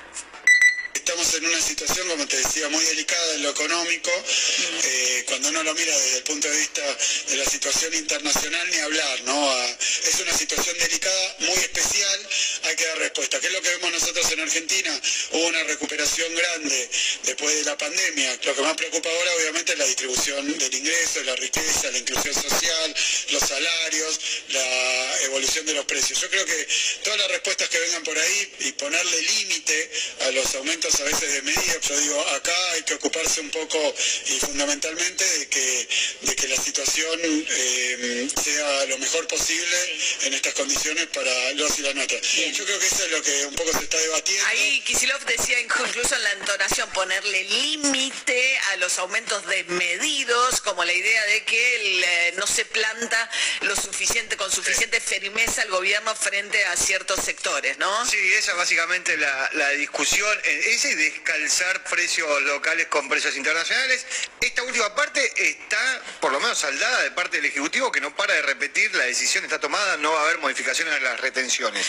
[1.04, 4.10] Estamos en una situación, como te decía, muy delicada en lo económico.
[4.84, 6.82] Eh, cuando uno lo mira desde el punto de vista
[7.28, 9.68] de la situación internacional, ni hablar, ¿no?
[10.08, 12.28] Es una situación delicada, muy especial,
[12.64, 13.38] hay que dar respuesta.
[13.42, 15.02] ¿Qué es lo que vemos nosotros en Argentina?
[15.32, 16.90] Hubo una recuperación grande
[17.24, 18.40] después de la pandemia.
[18.42, 22.34] Lo que más preocupa ahora, obviamente, es la distribución del ingreso, la riqueza, la inclusión
[22.34, 22.96] social,
[23.32, 26.22] los salarios, la evolución de los precios.
[26.22, 26.68] Yo creo que
[27.04, 29.92] todas las respuestas que vengan por ahí y ponerle límite
[30.22, 33.96] a los aumentos a veces de medidas, yo digo, acá hay que ocuparse un poco
[34.28, 35.88] y fundamentalmente de que,
[36.22, 39.78] de que la situación eh, sea lo mejor posible
[40.24, 42.22] en estas condiciones para los y las nuestras.
[42.54, 44.46] Yo creo que eso es lo que un poco se está debatiendo.
[44.48, 50.94] Ahí Kisilov decía incluso en la entonación ponerle límite a los aumentos desmedidos, como la
[50.94, 53.30] idea de que el, eh, no se planta
[53.62, 58.06] lo suficiente, con suficiente firmeza el gobierno frente a ciertos sectores, ¿no?
[58.06, 64.06] Sí, esa es básicamente la, la discusión, eh, ese descalzar precios locales con precios internacionales.
[64.42, 68.34] Esta última parte está, por lo menos, saldada de parte del Ejecutivo, que no para
[68.34, 71.86] de repetir, la decisión está tomada, no va a haber modificaciones a las retenciones.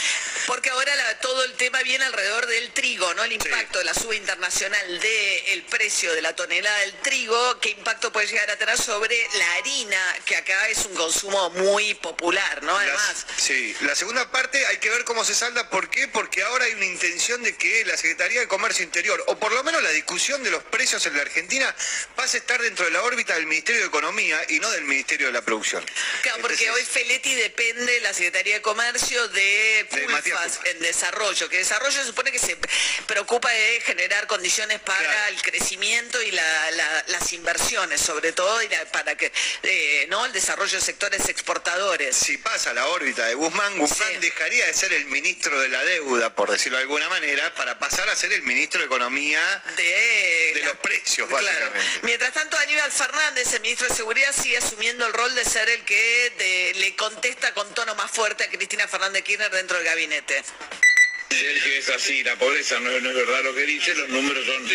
[0.47, 3.25] Porque ahora la- todo el tema viene alrededor del trigo, ¿no?
[3.25, 8.13] El impacto de la suba internacional del precio de la tonelada del trigo, qué impacto
[8.13, 12.77] puede llegar a tener sobre la harina, que acá es un consumo muy popular, ¿no?
[12.77, 13.27] Además.
[13.39, 15.69] Sí, la segunda parte hay que ver cómo se salda.
[15.71, 16.07] ¿Por qué?
[16.09, 19.65] Porque ahora hay una intención de que la Secretaría de Comercio Interior, o por lo
[19.65, 21.75] menos la discusión de los precios en la Argentina,
[22.15, 25.27] pase a estar dentro de la órbita del Ministerio de Economía y no del Ministerio
[25.27, 25.85] de la Producción.
[26.23, 30.61] Claro, porque Entonces, hoy Feletti depende, la Secretaría de Comercio, de Culfas.
[30.65, 32.57] en desarrollo, que desarrollo se supone que se
[33.07, 35.29] preocupa de generar condiciones para Claro.
[35.35, 39.33] el crecimiento y la- la- las inversiones, sobre todo, y la- para que,
[39.63, 40.25] eh, ¿no?
[40.27, 42.17] El desarrollo de sectores exportadores.
[42.17, 44.19] Si pasa la órbita de Guzmán, Guzmán Sí.
[44.21, 48.09] dejaría de ser el ministro de la deuda, por decirlo de alguna manera, para pasar
[48.11, 51.73] a ser el ministro de Economía de, de la- los precios, Claro.
[52.03, 55.85] Mientras tanto, Aníbal Fernández, el ministro de Seguridad, sigue asumiendo el rol de ser el
[55.85, 60.43] que de- le contesta con tono más fuerte a Cristina Fernández Kirchner dentro del gabinete.
[61.31, 64.69] Sergio es así, la pobreza no, no es verdad lo que dice, los números son,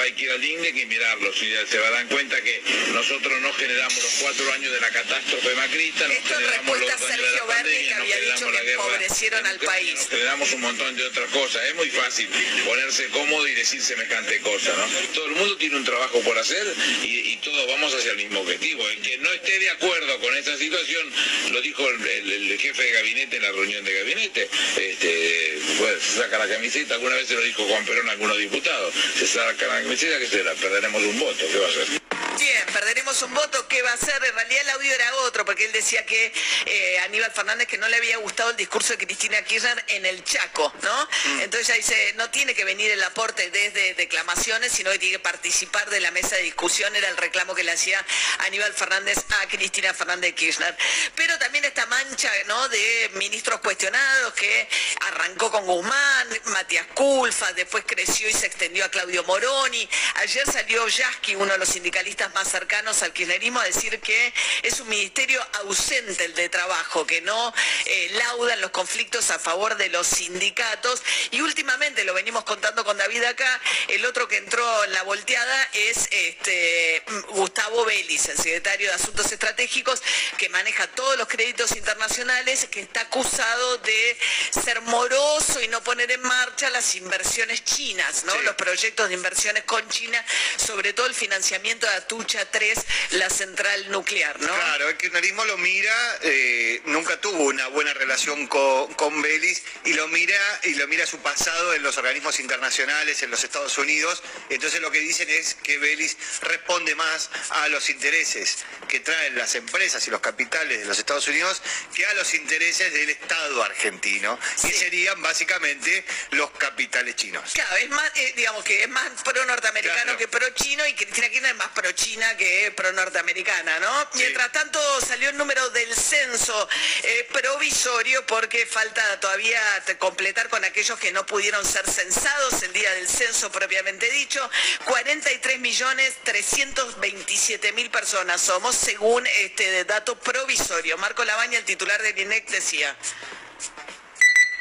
[0.00, 3.52] hay que ir al INDEC y mirarlos y ya se darán cuenta que nosotros no
[3.52, 7.36] generamos los cuatro años de la catástrofe macrista, no Esto generamos los dos años de
[7.36, 9.94] la pandemia, que no generamos que la guerra empobrecieron al país.
[9.94, 12.28] no generamos un montón de otras cosas, es muy fácil
[12.64, 14.86] ponerse cómodo y decir semejante cosa, ¿no?
[15.12, 16.66] Todo el mundo tiene un trabajo por hacer
[17.04, 18.88] y, y todos vamos hacia el mismo objetivo.
[18.88, 21.12] El que no esté de acuerdo con esta situación,
[21.50, 25.95] lo dijo el, el- el jefe de gabinete en la reunión de gabinete, este, pues,
[26.00, 29.26] se saca la camiseta, alguna vez se lo dijo Juan Perón a algunos diputados, se
[29.26, 32.05] saca la camiseta que será, perderemos un voto, ¿qué va a hacer?
[32.38, 33.66] Bien, perderemos un voto.
[33.66, 34.22] ¿Qué va a hacer?
[34.22, 36.32] En realidad el audio era otro, porque él decía que
[36.66, 40.22] eh, Aníbal Fernández que no le había gustado el discurso de Cristina Kirchner en el
[40.22, 41.08] Chaco, ¿no?
[41.40, 45.22] Entonces ya dice, no tiene que venir el aporte desde declamaciones, sino que tiene que
[45.22, 48.04] participar de la mesa de discusión, era el reclamo que le hacía
[48.40, 50.76] Aníbal Fernández a Cristina Fernández Kirchner.
[51.14, 52.68] Pero también esta mancha, ¿no?
[52.68, 54.68] De ministros cuestionados que
[55.06, 59.88] arrancó con Guzmán, Matías Culfa, después creció y se extendió a Claudio Moroni.
[60.16, 64.32] Ayer salió Yasky, uno de los sindicalistas más cercanos al kirchnerismo, a decir que
[64.62, 67.52] es un ministerio ausente el de trabajo, que no
[67.84, 71.02] eh, laudan los conflictos a favor de los sindicatos.
[71.32, 75.68] Y últimamente, lo venimos contando con David acá, el otro que entró en la volteada
[75.72, 80.02] es este, Gustavo Vélez, el secretario de Asuntos Estratégicos,
[80.38, 84.16] que maneja todos los créditos internacionales, que está acusado de
[84.50, 86.35] ser moroso y no poner en marcha
[86.72, 88.32] las inversiones chinas, ¿no?
[88.32, 88.38] Sí.
[88.44, 90.22] Los proyectos de inversiones con China,
[90.56, 92.78] sobre todo el financiamiento de Atucha 3,
[93.12, 94.54] la central nuclear, ¿no?
[94.54, 99.94] Claro, el kirchnerismo lo mira, eh, nunca tuvo una buena relación con, con Belis y
[99.94, 104.22] lo mira y lo mira su pasado en los organismos internacionales, en los Estados Unidos.
[104.50, 108.58] Entonces lo que dicen es que Belis responde más a los intereses
[108.88, 111.62] que traen las empresas y los capitales de los Estados Unidos
[111.94, 114.74] que a los intereses del Estado argentino, que Sí.
[114.74, 117.50] serían básicamente los capitales chinos.
[117.52, 120.18] Claro, es más, eh, digamos que es más pro norteamericano Claro.
[120.18, 124.08] que pro chino y Cristina Kirchner es más pro China que pro afro-norteamericana, ¿no?
[124.14, 126.68] Mientras tanto salió el número del censo
[127.02, 129.60] eh, provisorio porque falta todavía
[129.98, 134.48] completar con aquellos que no pudieron ser censados el día del censo propiamente dicho.
[134.84, 140.96] 43 millones 327 mil personas somos según este dato provisorio.
[140.98, 142.96] Marco Labaña, el titular del INEC, decía.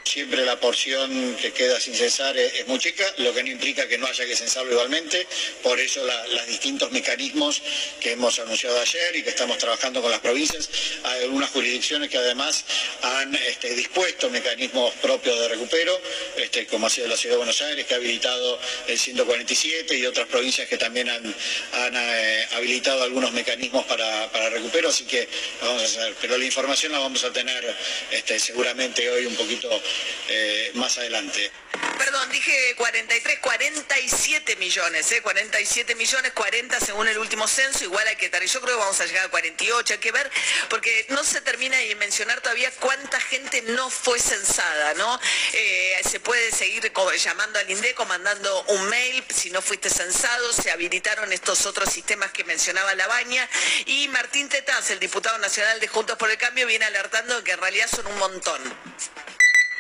[0.06, 3.98] Siempre la porción que queda sin censar es, muy chica, lo que no implica que
[3.98, 5.28] no haya que censarlo igualmente.
[5.64, 7.62] Por eso los distintos mecanismos
[8.00, 10.70] que hemos anunciado ayer y que estamos trabajando con las provincias.
[11.04, 12.64] Hay algunas jurisdicciones que además
[13.02, 16.00] han este, dispuesto mecanismos propios de recupero,
[16.38, 20.06] este, como ha sido la Ciudad de Buenos Aires, que ha habilitado el 147 y
[20.06, 24.90] otras provincias que también han, eh, habilitado algunos mecanismos para, para recupero.
[24.90, 25.28] Así que
[25.62, 26.16] vamos a hacer.
[26.22, 27.76] Pero la información la vamos a tener
[28.12, 29.82] este, seguramente hoy un poquito
[30.28, 31.52] eh, más adelante.
[31.98, 35.22] Perdón, dije 43, 47 millones, ¿eh?
[35.22, 38.44] 47 millones, 40 según el último censo, igual hay que estar.
[38.44, 40.30] Yo creo que vamos a llegar a 48, hay que ver,
[40.70, 45.20] porque no se termina de mencionar todavía cuánta gente no fue censada, ¿no?
[45.54, 50.72] Eh, se puede seguir llamando al INDECO, mandando un mail, si no fuiste censado, se
[50.72, 53.48] habilitaron estos otros sistemas que mencionaba la baña,
[53.86, 57.60] y Martín Tetaz, el diputado nacional de Juntos por el Cambio, viene alertando que en
[57.60, 58.62] realidad son un montón.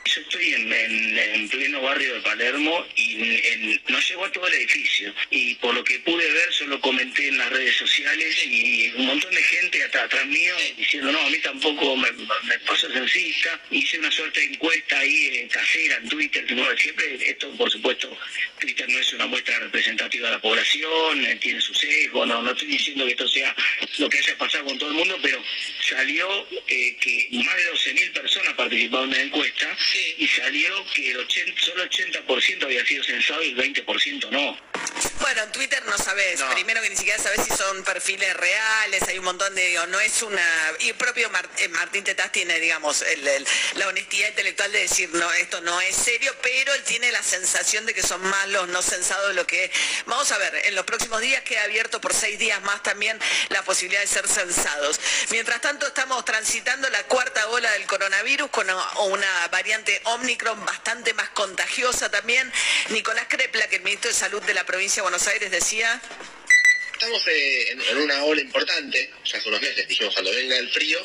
[0.05, 3.13] Yo estoy en, en- en pleno barrio de Palermo y
[3.47, 5.13] en- no llegó a todo el edificio.
[5.31, 9.33] Y por lo que pude ver, solo comenté en las redes sociales y un montón
[9.33, 12.87] de gente at- atrás mío diciendo, no, a mí tampoco me, me pasó.
[13.71, 16.45] Hice una suerte de encuesta ahí eh, casera en Twitter.
[16.77, 18.15] Siempre esto, por supuesto,
[18.59, 22.25] Twitter no es una muestra representativa de la población, eh, tiene su sesgo.
[22.25, 23.55] No, no estoy diciendo que esto sea
[23.97, 25.43] lo que haya pasado con todo el mundo, pero
[25.81, 29.77] salió eh, que más de 12.000 personas participaron en la encuesta
[30.17, 34.57] y salió que el 80, solo el 80% había sido censado y el 20% no.
[35.19, 39.17] Bueno, en Twitter no sabes, primero que ni siquiera sabes si son perfiles reales, hay
[39.17, 40.43] un montón de, digo, no es una,
[40.79, 45.09] y el propio eh, Martín Tetaz tiene, digamos, el- el- la honestidad intelectual de decir,
[45.13, 48.67] no, esto no es serio, pero él tiene la sensación de que son más los
[48.67, 49.71] no censados de lo que,
[50.05, 53.63] vamos a ver, en los próximos días queda abierto por seis días más también la
[53.63, 54.99] posibilidad de ser censados.
[55.29, 61.13] Mientras tanto, estamos transitando la cuarta ola del coronavirus con una- una variante Omicron bastante
[61.13, 62.51] más contagiosa también.
[62.89, 66.01] Nicolás Crepla, que el ministro de Salud de la provincia de Buenos Aires decía,
[66.93, 70.99] Estamos eh, en, una ola importante, ya hace unos meses dijimos cuando venga el frío,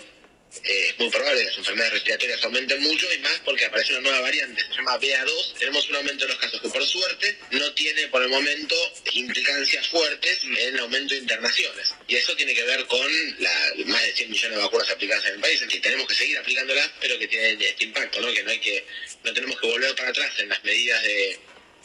[0.65, 4.01] eh, es muy probable que las enfermedades respiratorias aumenten mucho y más porque aparece una
[4.01, 7.75] nueva variante, se llama BA2, tenemos un aumento de los casos que por suerte no
[7.75, 8.75] tiene por el momento
[9.13, 11.95] implicancias fuertes en el aumento de internaciones.
[12.09, 13.07] Y eso tiene que ver con
[13.41, 16.39] la, más de 100 millones de vacunas aplicadas en el país, que tenemos que seguir
[16.39, 18.33] aplicándolas, pero que tienen este impacto, ¿no?
[18.33, 18.83] que no hay que,
[19.25, 21.39] no tenemos que volver para atrás en las medidas de,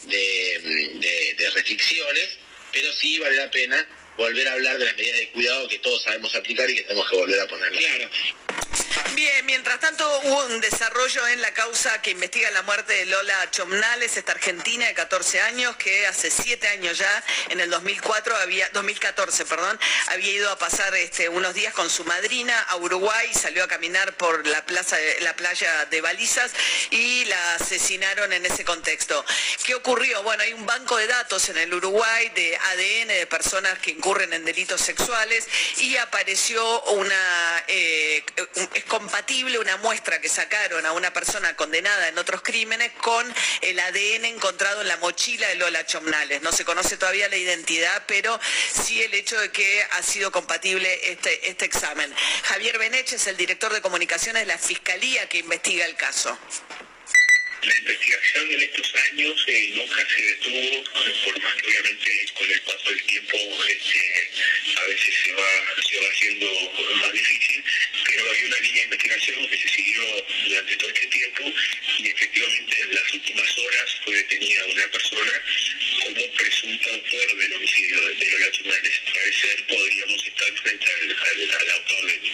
[0.04, 2.38] de, de- restricciones,
[2.72, 3.88] pero sí vale la pena
[4.18, 7.10] volver a hablar de las medidas de cuidado que todos sabemos aplicar y que tenemos
[7.10, 7.84] que volver a ponerlas.
[9.16, 13.50] Bien, mientras tanto hubo un desarrollo en la causa que investiga la muerte de Lola
[13.50, 18.68] Chomnales, esta argentina de 14 años que hace 7 años ya, en el 2004 había
[18.74, 23.64] 2014, perdón, había ido a pasar este, unos días con su madrina a Uruguay, salió
[23.64, 26.52] a caminar por la plaza la playa de Balizas
[26.90, 29.24] y la asesinaron en ese contexto.
[29.64, 30.24] ¿Qué ocurrió?
[30.24, 34.34] Bueno, hay un banco de datos en el Uruguay de ADN de personas que incurren
[34.34, 35.48] en delitos sexuales
[35.78, 38.26] y apareció una eh,
[39.06, 43.24] compatible una muestra que sacaron a una persona condenada en otros crímenes con
[43.62, 46.42] el ADN encontrado en la mochila de Lola Chomnales.
[46.42, 48.40] No se conoce todavía la identidad, pero
[48.74, 52.12] sí el hecho de que ha sido compatible este, este examen.
[52.46, 56.36] Javier Beneche es el director de comunicaciones de la Fiscalía que investiga el caso.
[57.64, 60.84] La investigación en estos años eh, nunca se detuvo,
[61.24, 63.38] por más que obviamente con el paso del tiempo
[63.68, 64.30] este,
[64.78, 65.52] a veces se va,
[65.90, 67.64] se va haciendo más difícil,
[68.06, 71.54] pero hay una línea de investigación que se siguió durante todo este tiempo
[72.00, 75.32] y efectivamente en las últimas horas fue detenida una persona
[76.04, 79.02] como presunto autor del homicidio de Lola Chumales.
[79.12, 82.25] Parecer podríamos estar frente al, al- al autor del,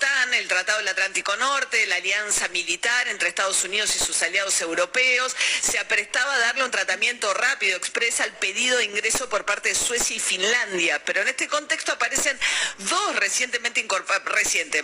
[0.00, 4.60] la El Tratado del Atlántico Norte, la alianza militar entre Estados Unidos y sus aliados
[4.60, 9.70] europeos, se aprestaba a darle un tratamiento rápido, expresa el pedido de ingreso por parte
[9.70, 11.04] de Suecia y Finlandia.
[11.04, 12.38] Pero en este contexto aparecen
[12.78, 13.82] dos recientemente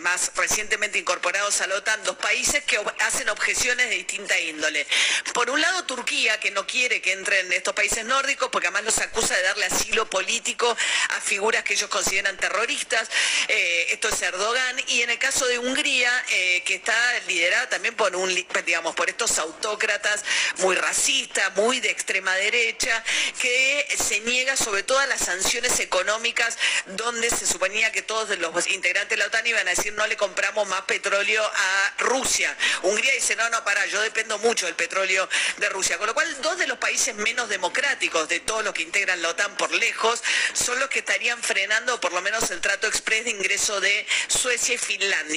[0.01, 4.87] más recientemente incorporados a la OTAN, dos países que hacen objeciones de distinta índole.
[5.33, 8.99] Por un lado, Turquía, que no quiere que entren estos países nórdicos, porque además los
[8.99, 10.77] acusa de darle asilo político
[11.11, 13.09] a figuras que ellos consideran terroristas.
[13.49, 14.77] Eh, esto es Erdogan.
[14.89, 16.95] Y en el caso de Hungría, eh, que está
[17.27, 20.25] liderada también por un, li- digamos, por estos autócratas
[20.59, 23.03] muy racistas, muy de extrema derecha,
[23.41, 28.67] que se niega sobre todo a las sanciones económicas donde se suponía que todos los
[28.69, 32.57] integrantes de la OTAN iban a decir no le compramos más petróleo a Rusia.
[32.83, 35.29] Hungría dice, no, no, para, yo dependo mucho del petróleo
[35.59, 35.99] de Rusia.
[35.99, 39.31] Con lo cual, dos de los países menos democráticos de todos los que integran la
[39.31, 40.23] OTAN por lejos
[40.55, 44.75] son los que estarían frenando por lo menos el trato express de ingreso de Suecia
[44.75, 45.28] y Finlandia.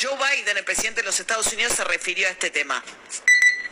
[0.00, 2.82] Joe Biden, el presidente de los Estados Unidos, se refirió a este tema.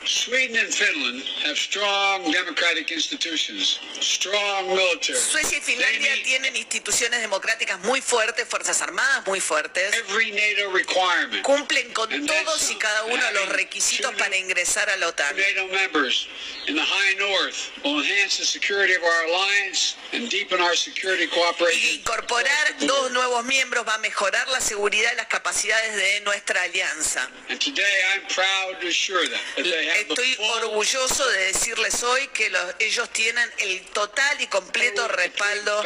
[0.05, 5.17] Sweden and Finland have strong democratic institutions, strong military.
[5.17, 9.95] Suecia y Finlandia tienen instituciones democráticas muy fuertes, fuerzas armadas muy fuertes.
[9.95, 11.45] Every NATO requirement.
[11.45, 15.37] Cumplen con todos y cada uno de los requisitos para ingresar a la OTAN.
[15.37, 16.27] NATO members
[16.67, 21.29] in the high north will enhance the security of our alliance and deepen our security
[21.29, 22.01] cooperation.
[22.01, 27.31] Incorporar dos nuevos miembros va a mejorar la seguridad y las capacidades de nuestra alianza.
[27.49, 32.03] And today I'm proud to assure them that they have the Estoy orgulloso de decirles
[32.03, 35.83] hoy que los- ellos tienen el total y completo respaldo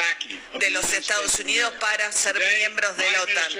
[0.58, 3.52] de los Estados Unidos para ser miembros de la OTAN.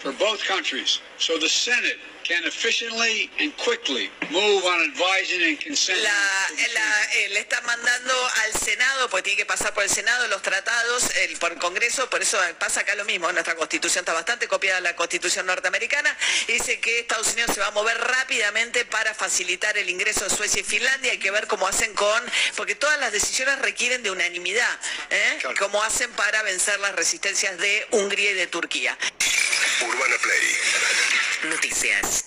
[0.00, 6.04] For both countries, so the Senate can efficiently and quickly move on advising and consenting.
[6.04, 8.12] La- la- eh, le está mandando
[8.44, 12.10] al Senado, porque tiene que pasar por el Senado los tratados, el, por el Congreso,
[12.10, 13.32] por eso pasa acá lo mismo.
[13.32, 16.14] Nuestra constitución está bastante copiada de la constitución norteamericana.
[16.46, 20.60] Dice que Estados Unidos se va a mover rápidamente para facilitar el ingreso de Suecia
[20.60, 21.12] y Finlandia.
[21.12, 22.22] Hay que ver cómo hacen con,
[22.56, 24.78] porque todas las decisiones requieren de unanimidad.
[25.10, 25.38] ¿eh?
[25.58, 28.98] Cómo hacen para vencer las resistencias de Hungría y de Turquía.
[29.58, 30.46] Urbana Play.
[31.50, 32.24] Noticias.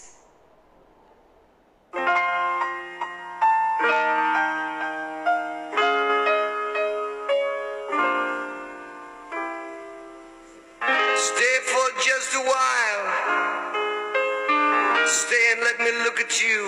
[11.15, 13.05] Stay for just a while.
[15.07, 16.61] Stay and let me look at you.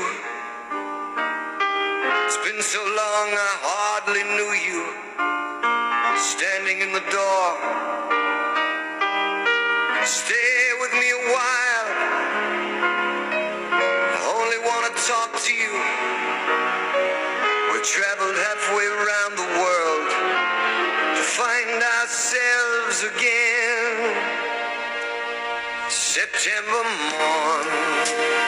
[2.25, 4.81] It's been so long I hardly knew you.
[6.17, 8.22] Standing in the door.
[10.05, 10.35] Stay
[10.81, 11.87] with me a while.
[13.71, 15.71] I only want to talk to you.
[17.71, 20.09] We traveled halfway around the world
[21.15, 24.43] to find ourselves again.
[25.87, 28.42] September morn.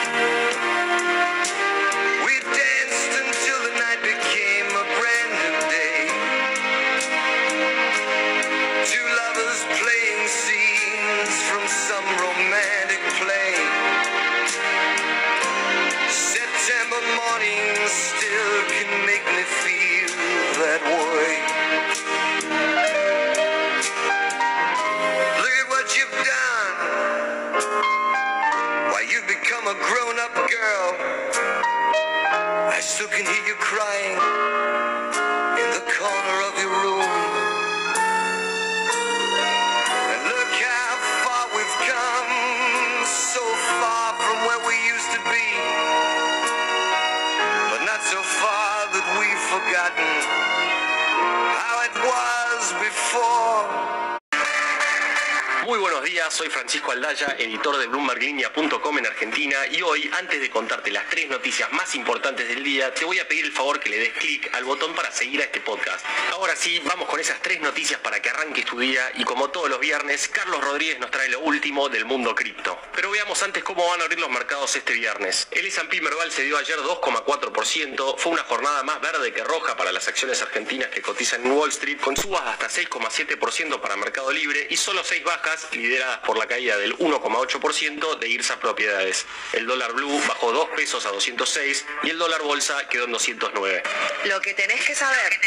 [56.36, 61.30] Soy Francisco Aldaya, editor de BloombergLinea.com en Argentina y hoy, antes de contarte las tres
[61.30, 64.54] noticias más importantes del día, te voy a pedir el favor que le des clic
[64.54, 66.04] al botón para seguir a este podcast.
[66.36, 69.70] Ahora sí, vamos con esas tres noticias para que arranques tu día y como todos
[69.70, 72.78] los viernes, Carlos Rodríguez nos trae lo último del mundo cripto.
[72.94, 75.48] Pero veamos antes cómo van a abrir los mercados este viernes.
[75.50, 79.92] El S&P Merval se dio ayer 2,4%, fue una jornada más verde que roja para
[79.92, 84.66] las acciones argentinas que cotizan en Wall Street, con subas hasta 6,7% para Mercado Libre
[84.68, 89.24] y solo 6 bajas lideradas por la caída del 1,8% de IRSA Propiedades.
[89.54, 93.82] El dólar blue bajó 2 pesos a 206 y el dólar bolsa quedó en 209.
[94.26, 95.40] Lo que tenés que saber.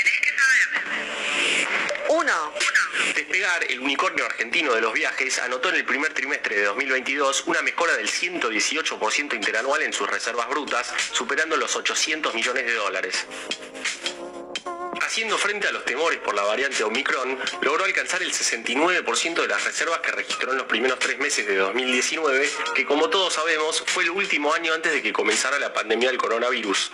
[2.10, 2.54] Uno.
[3.16, 7.62] Despegar, el unicornio argentino de los viajes, anotó en el primer trimestre de 2022 una
[7.62, 13.26] mejora del 118% interanual en sus reservas brutas, superando los 800 millones de dólares.
[15.02, 19.64] Haciendo frente a los temores por la variante Omicron, logró alcanzar el 69% de las
[19.64, 24.04] reservas que registró en los primeros tres meses de 2019, que como todos sabemos fue
[24.04, 26.92] el último año antes de que comenzara la pandemia del coronavirus.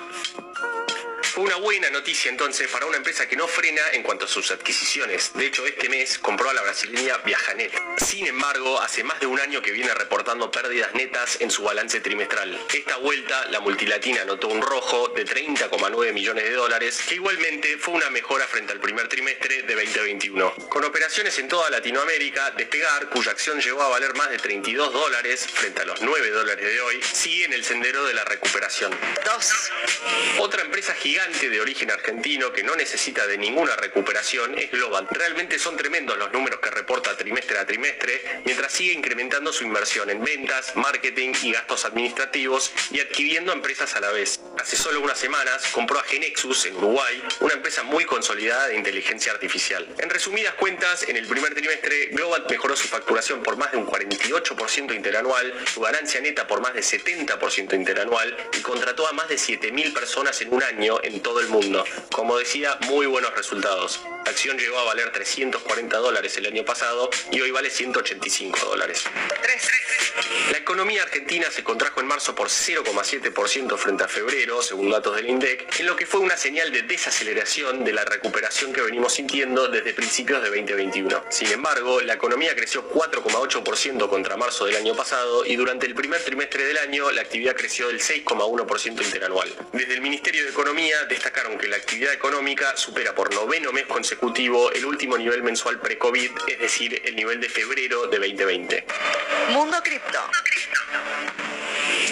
[1.26, 4.52] Fue una buena noticia entonces para una empresa que no frena en cuanto a sus
[4.52, 5.32] adquisiciones.
[5.34, 7.74] De hecho, este mes compró a la brasileña Viajanet.
[8.16, 12.00] Sin embargo, hace más de un año que viene reportando pérdidas netas en su balance
[12.00, 12.58] trimestral.
[12.74, 17.94] Esta vuelta, la multilatina anotó un rojo de 30,9 millones de dólares, que igualmente fue
[17.96, 20.56] una mejora frente al primer trimestre de 2021.
[20.70, 25.46] Con operaciones en toda Latinoamérica, Despegar, cuya acción llegó a valer más de 32 dólares
[25.46, 28.98] frente a los 9 dólares de hoy, sigue en el sendero de la recuperación.
[29.26, 29.52] Dos.
[30.40, 35.12] Otra empresa gigante de origen argentino que no necesita de ninguna recuperación es Globant.
[35.12, 38.05] Realmente son tremendos los números que reporta trimestre a trimestre,
[38.46, 44.00] mientras sigue incrementando su inversión en ventas, marketing y gastos administrativos y adquiriendo empresas a
[44.00, 44.40] la vez.
[44.60, 49.32] Hace solo unas semanas compró a Genexus en Uruguay, una empresa muy consolidada de inteligencia
[49.32, 49.88] artificial.
[49.98, 53.88] En resumidas cuentas, en el primer trimestre, Globant mejoró su facturación por más de un
[53.88, 59.36] 48% interanual, su ganancia neta por más de 70% interanual y contrató a más de
[59.36, 61.86] 7.000 personas en un año en todo el mundo.
[62.12, 64.02] Como decía, muy buenos resultados.
[64.26, 69.06] La acción llegó a valer 340 dólares el año pasado y hoy vale 185 dólares.
[70.52, 75.30] La economía argentina se contrajo en marzo por 0,7% frente a febrero, según datos del
[75.30, 79.68] INDEC, en lo que fue una señal de desaceleración de la recuperación que venimos sintiendo
[79.70, 81.26] desde principios de 2021.
[81.30, 86.22] Sin embargo, la economía creció 4,8% contra marzo del año pasado y durante el primer
[86.22, 89.54] trimestre del año la actividad creció del 6,1% interanual.
[89.72, 94.72] Desde el Ministerio de Economía destacaron que la actividad económica supera por noveno mes consecutivo
[94.72, 98.86] el último nivel mensual pre-COVID, es decir, el nivel de febrero de 2020.
[99.52, 100.20] Mundo Cripto.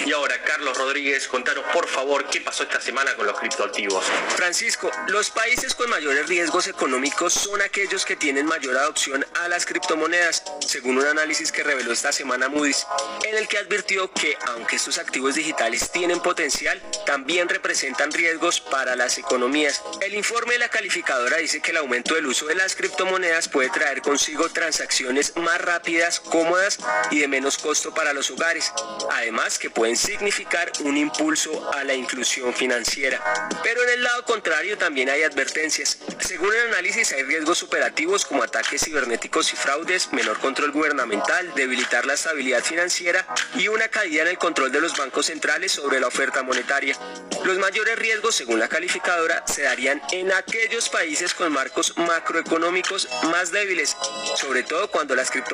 [0.05, 4.03] Y ahora, Carlos Rodríguez, contanos por favor qué pasó esta semana con los criptoactivos.
[4.35, 9.65] Francisco, los países con mayores riesgos económicos son aquellos que tienen mayor adopción a las
[9.65, 12.85] criptomonedas, según un análisis que reveló esta semana Moody's,
[13.23, 18.97] en el que advirtió que aunque estos activos digitales tienen potencial, también representan riesgos para
[18.97, 19.81] las economías.
[20.01, 23.69] El informe de la calificadora dice que el aumento del uso de las criptomonedas puede
[23.69, 26.79] traer consigo transacciones más rápidas, cómodas
[27.11, 28.71] y de menos costo para los hogares,
[29.11, 33.23] además que pueden significar un impulso a la inclusión financiera.
[33.63, 35.97] Pero en el lado contrario también hay advertencias.
[36.19, 42.05] Según el análisis hay riesgos operativos como ataques cibernéticos y fraudes, menor control gubernamental, debilitar
[42.05, 46.07] la estabilidad financiera y una caída en el control de los bancos centrales sobre la
[46.07, 46.97] oferta monetaria.
[47.43, 53.51] Los mayores riesgos, según la calificadora, se darían en aquellos países con marcos macroeconómicos más
[53.51, 53.95] débiles,
[54.35, 55.52] sobre todo cuando las criptomonedas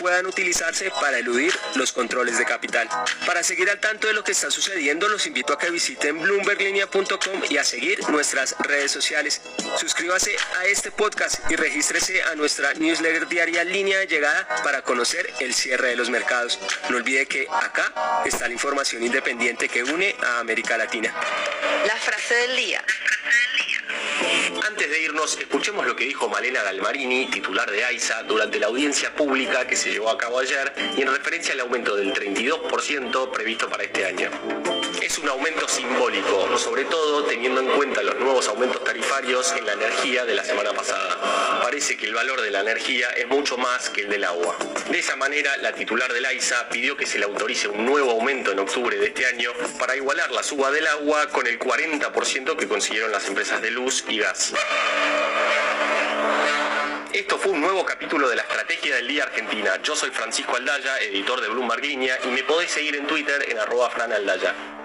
[0.00, 2.88] puedan utilizarse para eludir los controles de capital.
[3.26, 7.42] Para seguir al tanto de lo que está sucediendo, los invito a que visiten bloomberglinea.com
[7.48, 9.40] y a seguir nuestras redes sociales.
[9.78, 15.32] Suscríbase a este podcast y regístrese a nuestra newsletter diaria Línea de Llegada para conocer
[15.40, 16.58] el cierre de los mercados.
[16.88, 21.14] No olvide que acá está la información independiente que une a América Latina.
[21.86, 22.84] La frase del día.
[24.66, 29.14] Antes de irnos, escuchemos lo que dijo Malena Galmarini, titular de AISA, durante la audiencia
[29.34, 33.68] pública que se llevó a cabo ayer y en referencia al aumento del 32% previsto
[33.68, 34.30] para este año.
[35.02, 39.72] Es un aumento simbólico, sobre todo teniendo en cuenta los nuevos aumentos tarifarios en la
[39.72, 41.60] energía de la semana pasada.
[41.60, 44.56] Parece que el valor de la energía es mucho más que el del agua.
[44.88, 48.52] De esa manera, la titular del AISA pidió que se le autorice un nuevo aumento
[48.52, 52.68] en octubre de este año para igualar la suba del agua con el 40% que
[52.68, 54.52] consiguieron las empresas de luz y gas.
[57.14, 59.80] Esto fue un nuevo capítulo de la Estrategia del Día Argentina.
[59.84, 63.56] Yo soy Francisco Aldaya, editor de Bloomberg Línea, y me podéis seguir en Twitter en
[63.56, 64.52] arroba franaldaya.